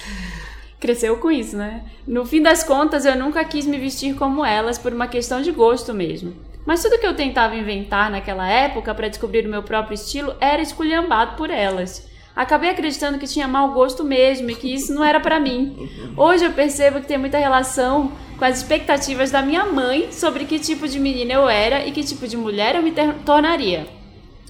[0.80, 1.84] cresceu com isso, né?
[2.08, 5.52] No fim das contas, eu nunca quis me vestir como elas por uma questão de
[5.52, 6.34] gosto mesmo.
[6.66, 10.62] Mas tudo que eu tentava inventar naquela época para descobrir o meu próprio estilo era
[10.62, 12.08] esculhambado por elas.
[12.36, 15.90] Acabei acreditando que tinha mau gosto mesmo e que isso não era para mim.
[16.16, 20.60] Hoje eu percebo que tem muita relação com as expectativas da minha mãe sobre que
[20.60, 22.94] tipo de menina eu era e que tipo de mulher eu me
[23.26, 23.88] tornaria.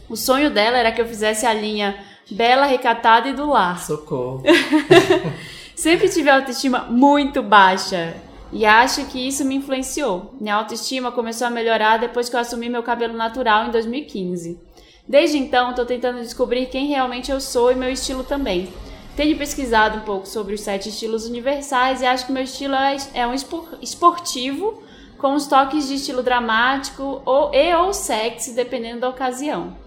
[0.08, 1.98] O sonho dela era que eu fizesse a linha
[2.30, 3.80] bela, recatada e do lar.
[3.80, 4.44] Socorro.
[5.80, 8.14] Sempre tive autoestima muito baixa
[8.52, 10.36] e acho que isso me influenciou.
[10.38, 14.60] Minha autoestima começou a melhorar depois que eu assumi meu cabelo natural em 2015.
[15.08, 18.68] Desde então, estou tentando descobrir quem realmente eu sou e meu estilo também.
[19.16, 22.98] Tenho pesquisado um pouco sobre os sete estilos universais e acho que meu estilo é,
[23.14, 23.34] é um
[23.82, 24.84] esportivo
[25.18, 29.78] com os toques de estilo dramático ou, e ou sexy, dependendo da ocasião.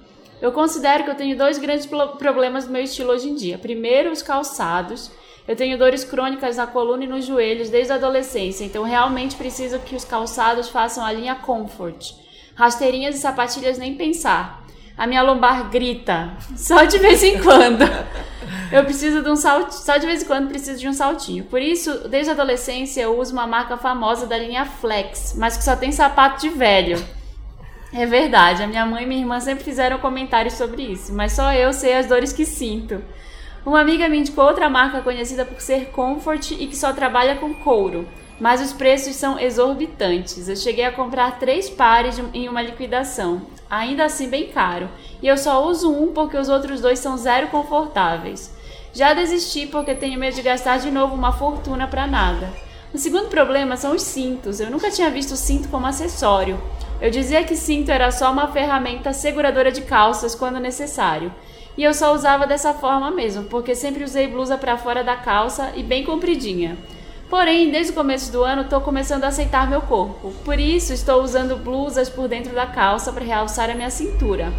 [0.41, 3.59] Eu considero que eu tenho dois grandes problemas no meu estilo hoje em dia.
[3.59, 5.11] Primeiro, os calçados
[5.47, 9.79] eu tenho dores crônicas na coluna e nos joelhos desde a adolescência, então realmente preciso
[9.81, 12.13] que os calçados façam a linha comfort.
[12.55, 14.63] Rasteirinhas e sapatilhas nem pensar.
[14.97, 17.83] A minha lombar grita, só de vez em quando.
[18.71, 21.45] Eu preciso de um salto, só de vez em quando preciso de um saltinho.
[21.45, 25.65] Por isso, desde a adolescência eu uso uma marca famosa da linha Flex, mas que
[25.65, 27.03] só tem sapato de velho.
[27.93, 31.53] É verdade, a minha mãe e minha irmã sempre fizeram comentários sobre isso, mas só
[31.53, 33.03] eu sei as dores que sinto.
[33.65, 37.55] Uma amiga me indicou outra marca conhecida por ser Comfort e que só trabalha com
[37.55, 38.09] couro,
[38.41, 40.49] mas os preços são exorbitantes.
[40.49, 44.89] Eu cheguei a comprar três pares em uma liquidação, ainda assim bem caro,
[45.23, 48.53] e eu só uso um porque os outros dois são zero confortáveis.
[48.93, 52.53] Já desisti porque tenho medo de gastar de novo uma fortuna para nada.
[52.93, 54.61] O segundo problema são os cintos.
[54.61, 56.61] Eu nunca tinha visto cinto como acessório.
[57.01, 61.33] Eu dizia que cinto era só uma ferramenta seguradora de calças quando necessário.
[61.77, 65.73] E eu só usava dessa forma mesmo, porque sempre usei blusa para fora da calça
[65.75, 66.77] e bem compridinha.
[67.31, 70.33] Porém, desde o começo do ano, estou começando a aceitar meu corpo.
[70.45, 74.53] Por isso, estou usando blusas por dentro da calça para realçar a minha cintura.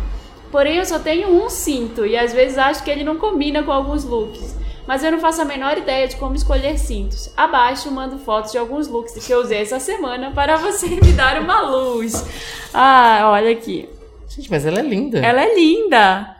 [0.52, 3.72] Porém, eu só tenho um cinto e às vezes acho que ele não combina com
[3.72, 4.56] alguns looks.
[4.88, 7.32] Mas eu não faço a menor ideia de como escolher cintos.
[7.38, 11.40] Abaixo mando fotos de alguns looks que eu usei essa semana para você me dar
[11.40, 12.26] uma luz.
[12.74, 13.88] Ah, olha aqui.
[14.28, 15.20] Gente, mas ela é linda.
[15.20, 16.33] Ela é linda.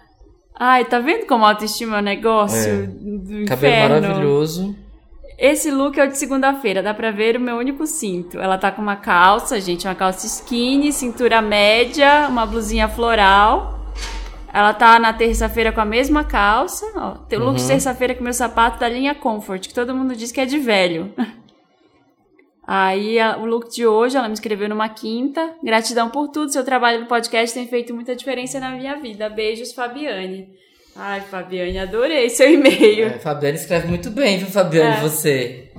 [0.56, 2.88] Ai, tá vendo como a autoestima é um negócio é.
[2.88, 4.02] do Cabelo inferno?
[4.08, 4.76] maravilhoso.
[5.38, 8.40] Esse look é o de segunda-feira, dá pra ver o meu único cinto.
[8.40, 13.80] Ela tá com uma calça, gente, uma calça skinny, cintura média, uma blusinha floral.
[14.54, 16.86] Ela tá na terça-feira com a mesma calça.
[16.96, 17.62] Ó, tem o look uhum.
[17.62, 20.60] de terça-feira com meu sapato da linha Comfort, que todo mundo diz que é de
[20.60, 21.12] velho.
[22.66, 25.54] Aí a, o look de hoje, ela me escreveu numa quinta.
[25.62, 26.52] Gratidão por tudo.
[26.52, 29.30] Seu trabalho no podcast tem feito muita diferença na minha vida.
[29.30, 30.50] Beijos, Fabiane.
[30.96, 33.08] Ai, Fabiane, adorei seu e-mail.
[33.08, 35.00] É, Fabiane escreve muito bem, viu, Fabiane, é.
[35.02, 35.72] você.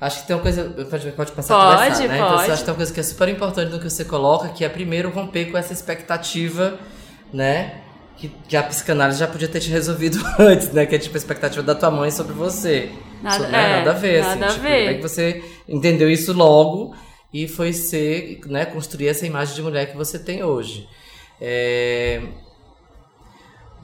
[0.00, 0.64] Acho que tem uma coisa.
[0.90, 2.18] Pode, pode passar pode, a conversar, né?
[2.18, 2.32] Pode.
[2.32, 4.64] Então, acha que tem uma coisa que é super importante no que você coloca, que
[4.64, 6.78] é primeiro romper com essa expectativa,
[7.32, 7.83] né?
[8.24, 10.86] Que, que a psicanálise já podia ter te resolvido antes, né?
[10.86, 12.90] Que é tipo a expectativa da tua mãe sobre você.
[13.22, 14.44] Nada, sobre, é, nada a ver, nada assim.
[14.44, 14.86] a tipo, ver.
[14.86, 16.94] É que você entendeu isso logo
[17.32, 18.64] e foi ser, né?
[18.64, 20.88] Construir essa imagem de mulher que você tem hoje.
[21.38, 22.22] É...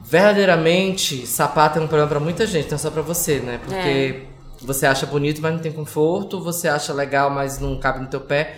[0.03, 3.59] Verdadeiramente, sapato é um problema pra muita gente, não é só pra você, né?
[3.63, 4.23] Porque
[4.59, 8.21] você acha bonito, mas não tem conforto, você acha legal, mas não cabe no teu
[8.21, 8.57] pé.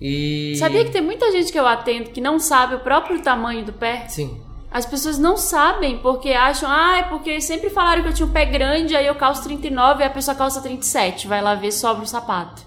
[0.00, 0.56] E.
[0.56, 3.72] Sabia que tem muita gente que eu atendo que não sabe o próprio tamanho do
[3.72, 4.06] pé?
[4.08, 4.40] Sim.
[4.72, 8.30] As pessoas não sabem porque acham, ah, é porque sempre falaram que eu tinha um
[8.32, 11.26] pé grande, aí eu calço 39 e a pessoa calça 37.
[11.28, 12.62] Vai lá ver, sobra o sapato.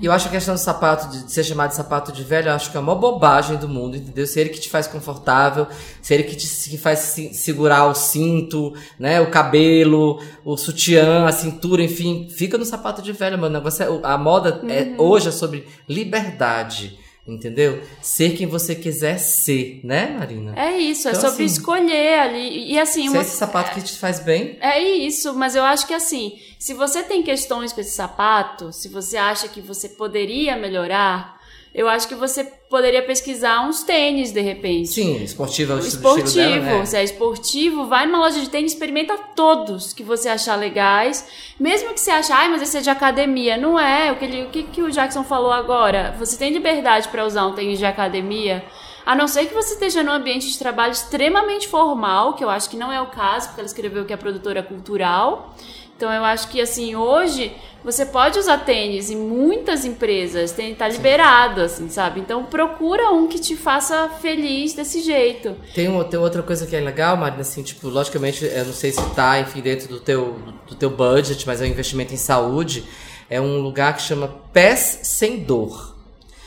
[0.00, 2.48] E eu acho que a questão do sapato, de ser chamado de sapato de velho,
[2.48, 4.26] eu acho que é a maior bobagem do mundo, entendeu?
[4.26, 5.68] Se ele que te faz confortável,
[6.02, 9.20] se ele que te que faz se- segurar o cinto, né?
[9.20, 13.56] O cabelo, o sutiã, a cintura, enfim, fica no sapato de velho, mano.
[13.58, 17.82] É, a moda é, hoje é sobre liberdade, entendeu?
[18.02, 20.52] Ser quem você quiser ser, né, Marina?
[20.56, 22.72] É isso, é Então, sobre assim, escolher ali.
[22.72, 25.64] E assim, Se uma é esse sapato que te faz bem, É isso, mas eu
[25.64, 29.88] acho que assim, se você tem questões com esse sapato, se você acha que você
[29.88, 31.40] poderia melhorar,
[31.74, 34.90] eu acho que você poderia pesquisar uns tênis de repente.
[34.90, 36.86] sim, esportivo é o Esportivo, dela, né?
[36.86, 41.26] se é esportivo, vai numa loja de tênis, experimenta todos que você achar legais.
[41.58, 43.56] Mesmo que você ache, ai, mas esse é de academia.
[43.56, 46.14] Não é, o que, ele, o que, que o Jackson falou agora.
[46.16, 48.64] Você tem liberdade para usar um tênis de academia,
[49.04, 52.70] a não ser que você esteja num ambiente de trabalho extremamente formal, que eu acho
[52.70, 55.54] que não é o caso, porque ela escreveu que é produtora cultural.
[55.96, 57.52] Então eu acho que assim, hoje
[57.84, 62.20] você pode usar tênis em muitas empresas, tem tá liberado assim, sabe?
[62.20, 65.54] Então procura um que te faça feliz desse jeito.
[65.74, 68.90] Tem, uma, tem outra coisa que é legal, Marina, assim, tipo, logicamente, eu não sei
[68.90, 70.36] se tá, enfim, dentro do teu,
[70.66, 72.84] do teu budget, mas é um investimento em saúde.
[73.28, 75.94] É um lugar que chama Pés Sem Dor.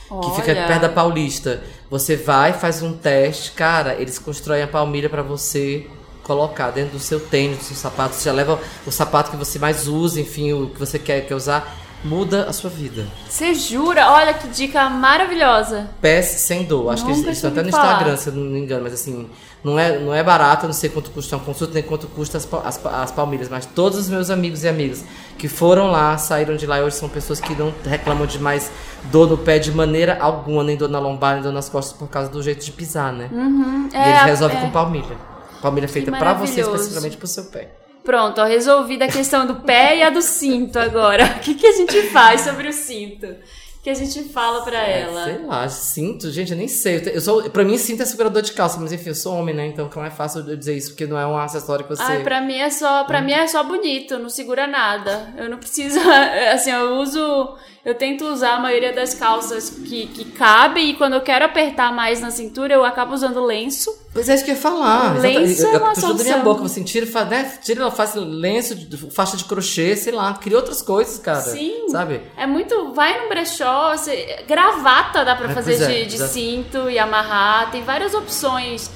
[0.07, 0.67] Que fica Olha.
[0.67, 1.61] perto da Paulista.
[1.89, 5.85] Você vai, faz um teste, cara, eles constroem a palmilha pra você
[6.27, 8.13] colocar dentro do seu tênis, do seu sapato.
[8.13, 11.35] Você já leva o sapato que você mais usa, enfim, o que você quer, quer
[11.35, 11.75] usar.
[12.03, 13.07] Muda a sua vida.
[13.27, 14.11] Você jura?
[14.11, 15.89] Olha que dica maravilhosa.
[15.99, 16.93] Pés sem dor.
[16.93, 17.93] Acho que Nunca eles estão até no falar.
[17.93, 19.27] Instagram, se eu não me engano, mas assim,
[19.63, 22.37] não é, não é barato, eu não sei quanto custa uma consulta, nem quanto custa
[22.37, 25.03] as, as, as palmilhas, mas todos os meus amigos e amigas
[25.39, 28.71] que foram lá, saíram de lá e hoje são pessoas que não reclamam de mais
[29.11, 32.07] dor no pé de maneira alguma, nem dor na lombar, nem dor nas costas por
[32.07, 33.27] causa do jeito de pisar, né?
[33.31, 33.89] Uhum.
[33.91, 34.61] e É, eles resolvem é.
[34.61, 35.36] com palmilha.
[35.61, 37.71] Palmilha feita pra você, especificamente pro seu pé.
[38.03, 41.25] Pronto, ó, resolvida a questão do pé e a do cinto agora.
[41.37, 43.25] O que, que a gente faz sobre o cinto?
[43.27, 45.21] O que a gente fala pra ela?
[45.29, 47.01] É, Sei lá, cinto, gente, eu nem sei.
[47.13, 49.67] Eu, sou, pra mim, cinto é segurador de calça, mas enfim, eu sou homem, né?
[49.67, 52.01] Então não é fácil eu dizer isso, porque não é um acessório que você.
[52.01, 55.33] Ai, pra mim é só, para mim é só bonito, não segura nada.
[55.37, 55.99] Eu não preciso,
[56.53, 61.13] assim, eu uso, eu tento usar a maioria das calças que, que cabe e quando
[61.13, 63.89] eu quero apertar mais na cintura, eu acabo usando lenço.
[64.13, 65.17] Pois é, isso que eu ia falar.
[65.21, 66.43] Lenço é Eu- eu uma puxou da minha solução.
[66.53, 67.57] boca, assim, tira, né?
[67.63, 71.39] tira, faz lenço, de- faixa de crochê, sei lá, cria outras coisas, cara.
[71.39, 71.87] Sim.
[71.89, 72.21] Sabe?
[72.35, 76.27] É muito, vai no brechó, você, gravata dá pra É, fazer pois é, de, de
[76.27, 78.91] cinto e amarrar, tem várias opções.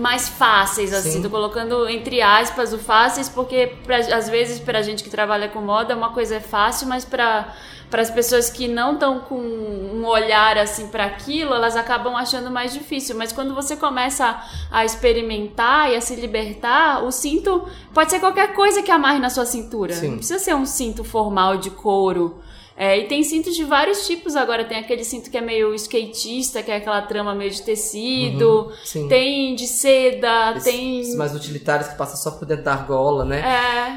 [0.00, 1.22] Mais fáceis, assim, Sim.
[1.22, 5.60] tô colocando entre aspas o fáceis, porque pra, às vezes pra gente que trabalha com
[5.60, 7.54] moda, uma coisa é fácil, mas pra
[7.90, 12.48] para as pessoas que não estão com um olhar assim para aquilo, elas acabam achando
[12.48, 13.16] mais difícil.
[13.16, 14.40] Mas quando você começa
[14.70, 19.28] a experimentar e a se libertar, o cinto pode ser qualquer coisa que amarre na
[19.28, 19.92] sua cintura.
[19.92, 20.10] Sim.
[20.10, 22.40] Não precisa ser um cinto formal de couro.
[22.82, 24.64] É, e tem cintos de vários tipos agora.
[24.64, 28.72] Tem aquele cinto que é meio skatista, que é aquela trama meio de tecido.
[28.96, 29.06] Uhum.
[29.06, 31.00] Tem de seda, Esses- tem.
[31.00, 33.40] esses mais utilitários que passam só por dentro da argola, né?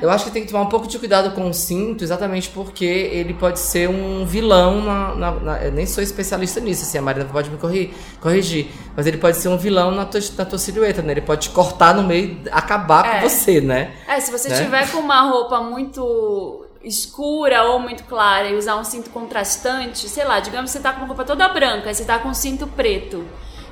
[0.02, 0.06] É.
[0.06, 2.84] Eu acho que tem que tomar um pouco de cuidado com o cinto, exatamente porque
[2.84, 5.16] ele pode ser um vilão na.
[5.16, 8.68] na- na- eu nem sou especialista nisso, assim, a Marina pode me corri- corrigir.
[8.98, 11.14] Mas ele pode ser um vilão na tua, na tua silhueta, né?
[11.14, 13.22] Ele pode te cortar no meio e acabar É.
[13.22, 13.94] com você, né?
[14.08, 14.62] É, se você Né?
[14.62, 20.26] tiver com uma roupa muito escura ou muito clara e usar um cinto contrastante, sei
[20.26, 22.34] lá, digamos que você tá com uma roupa toda branca e você tá com um
[22.34, 23.26] cinto preto.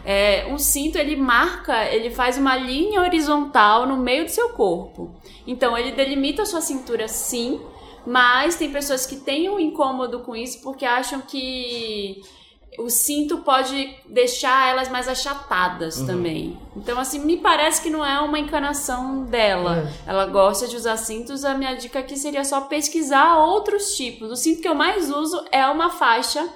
[0.04, 5.16] É, um cinto ele marca, ele faz uma linha horizontal no meio do seu corpo.
[5.46, 7.62] Então ele delimita a sua cintura sim,
[8.06, 12.22] mas tem pessoas que têm um incômodo com isso porque acham que
[12.82, 16.06] o cinto pode deixar elas mais achatadas Uhum.
[16.08, 16.60] também.
[16.76, 19.90] Então, assim, me parece que não é uma encanação dela.
[20.06, 20.10] É.
[20.12, 21.44] Ela gosta de usar cintos.
[21.46, 24.32] A minha dica aqui seria só pesquisar outros tipos.
[24.32, 26.48] O cinto que eu mais uso é uma faixa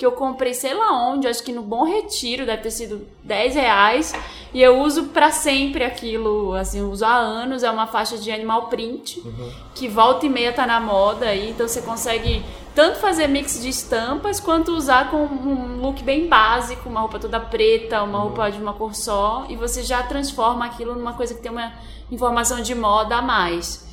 [0.00, 3.54] que eu comprei sei lá onde, acho que no Bom Retiro, deve ter sido 10
[3.54, 4.14] reais.
[4.54, 7.62] E eu uso para sempre aquilo, assim, uso há anos.
[7.62, 9.52] É uma faixa de animal print, uhum.
[9.74, 11.50] que volta e meia tá na moda aí.
[11.50, 12.42] Então você consegue
[12.74, 17.38] tanto fazer mix de estampas, quanto usar com um look bem básico, uma roupa toda
[17.38, 18.24] preta, uma uhum.
[18.28, 19.44] roupa de uma cor só.
[19.50, 21.74] E você já transforma aquilo numa coisa que tem uma
[22.10, 23.86] informação de moda a mais.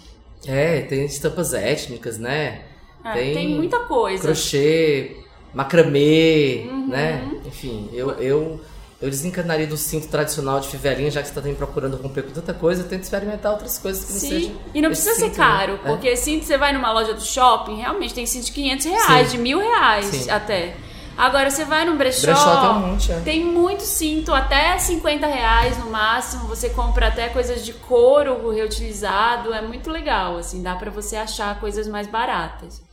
[0.48, 2.62] É, tem estampas étnicas, né?
[3.04, 4.24] É, tem, tem muita coisa.
[4.24, 6.88] Crochê, macramê, uhum.
[6.88, 7.30] né?
[7.46, 8.62] Enfim, eu, eu,
[9.02, 12.54] eu desencanaria do cinto tradicional de fivelinha, já que você está procurando romper com tanta
[12.54, 14.34] coisa, eu tento experimentar outras coisas que Sim.
[14.34, 14.56] não sejam.
[14.74, 15.80] E não precisa cinto, ser caro, né?
[15.86, 19.38] porque cinto você vai numa loja do shopping, realmente tem cinto de 500 reais, Sim.
[19.38, 20.30] de mil reais Sim.
[20.30, 20.76] até.
[21.18, 23.20] Agora, você vai num brechó, brechó tem, um monte, é.
[23.22, 26.48] tem muito cinto, até 50 reais no máximo.
[26.48, 29.52] Você compra até coisas de couro reutilizado.
[29.52, 32.84] É muito legal, assim, dá para você achar coisas mais baratas.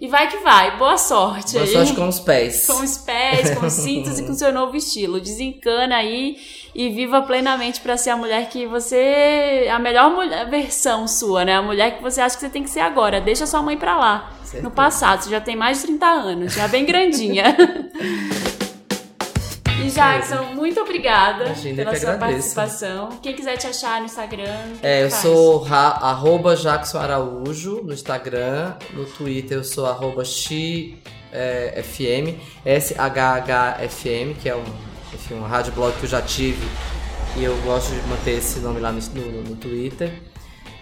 [0.00, 0.78] E vai que vai.
[0.78, 1.72] Boa sorte Boa aí.
[1.72, 2.66] sorte com os pés.
[2.66, 5.20] Com os pés, com os cintos e com o seu novo estilo.
[5.20, 6.38] Desencana aí
[6.74, 9.68] e viva plenamente para ser a mulher que você.
[9.70, 11.56] a melhor mulher, versão sua, né?
[11.56, 13.20] A mulher que você acha que você tem que ser agora.
[13.20, 14.32] Deixa sua mãe pra lá.
[14.42, 14.64] Certo.
[14.64, 17.54] No passado, você já tem mais de 30 anos, já bem grandinha.
[19.90, 22.54] Jackson, muito obrigada Imagina pela sua agradeço.
[22.54, 23.08] participação.
[23.22, 24.76] Quem quiser te achar no Instagram.
[24.82, 25.22] É, eu faz?
[25.22, 28.74] sou arroba Jackson Araújo no Instagram.
[28.92, 30.96] No Twitter eu sou arroba XFM,
[32.64, 34.64] é, SHHFM, que é um,
[35.12, 36.66] enfim, um rádio blog que eu já tive.
[37.36, 40.12] E eu gosto de manter esse nome lá no, no, no Twitter.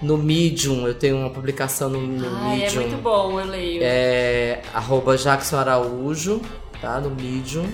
[0.01, 2.83] No Medium, eu tenho uma publicação no, no Ai, Medium.
[2.83, 3.81] É muito bom, eu leio.
[3.83, 6.41] É arroba Jackson Araújo,
[6.81, 7.01] tá?
[7.01, 7.67] No Medium.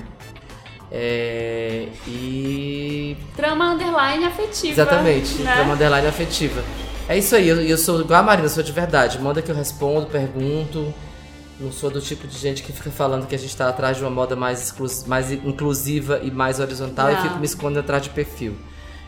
[0.96, 3.16] É, e.
[3.34, 4.72] Trama underline afetiva.
[4.80, 5.52] Exatamente, né?
[5.52, 6.62] trama underline afetiva.
[7.08, 9.18] É isso aí, eu, eu sou igual a Marina, sou de verdade.
[9.18, 10.94] Manda que eu respondo, pergunto.
[11.58, 14.04] Não sou do tipo de gente que fica falando que a gente tá atrás de
[14.04, 14.72] uma moda mais,
[15.06, 17.18] mais inclusiva e mais horizontal Não.
[17.18, 18.56] e fico me escondendo atrás de perfil.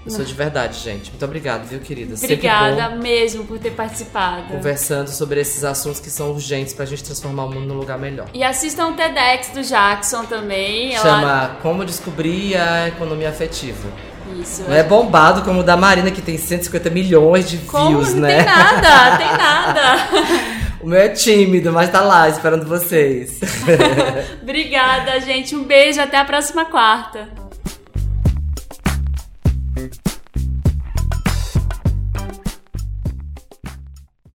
[0.07, 1.11] Eu sou de verdade, gente.
[1.11, 2.15] Muito obrigado, viu, querida?
[2.15, 4.45] Obrigada mesmo por ter participado.
[4.45, 8.29] Conversando sobre esses assuntos que são urgentes pra gente transformar o mundo num lugar melhor.
[8.33, 10.93] E assistam o TEDx do Jackson também.
[10.97, 11.59] Chama Ela...
[11.61, 13.89] Como Descobrir a Economia Afetiva.
[14.41, 14.63] Isso.
[14.63, 17.89] Não é bombado como o da Marina, que tem 150 milhões de como?
[17.89, 18.37] views, não né?
[18.37, 20.09] Tem nada, tem nada.
[20.81, 23.41] o meu é tímido, mas tá lá esperando vocês.
[24.43, 25.55] Obrigada, gente.
[25.57, 27.46] Um beijo, até a próxima quarta.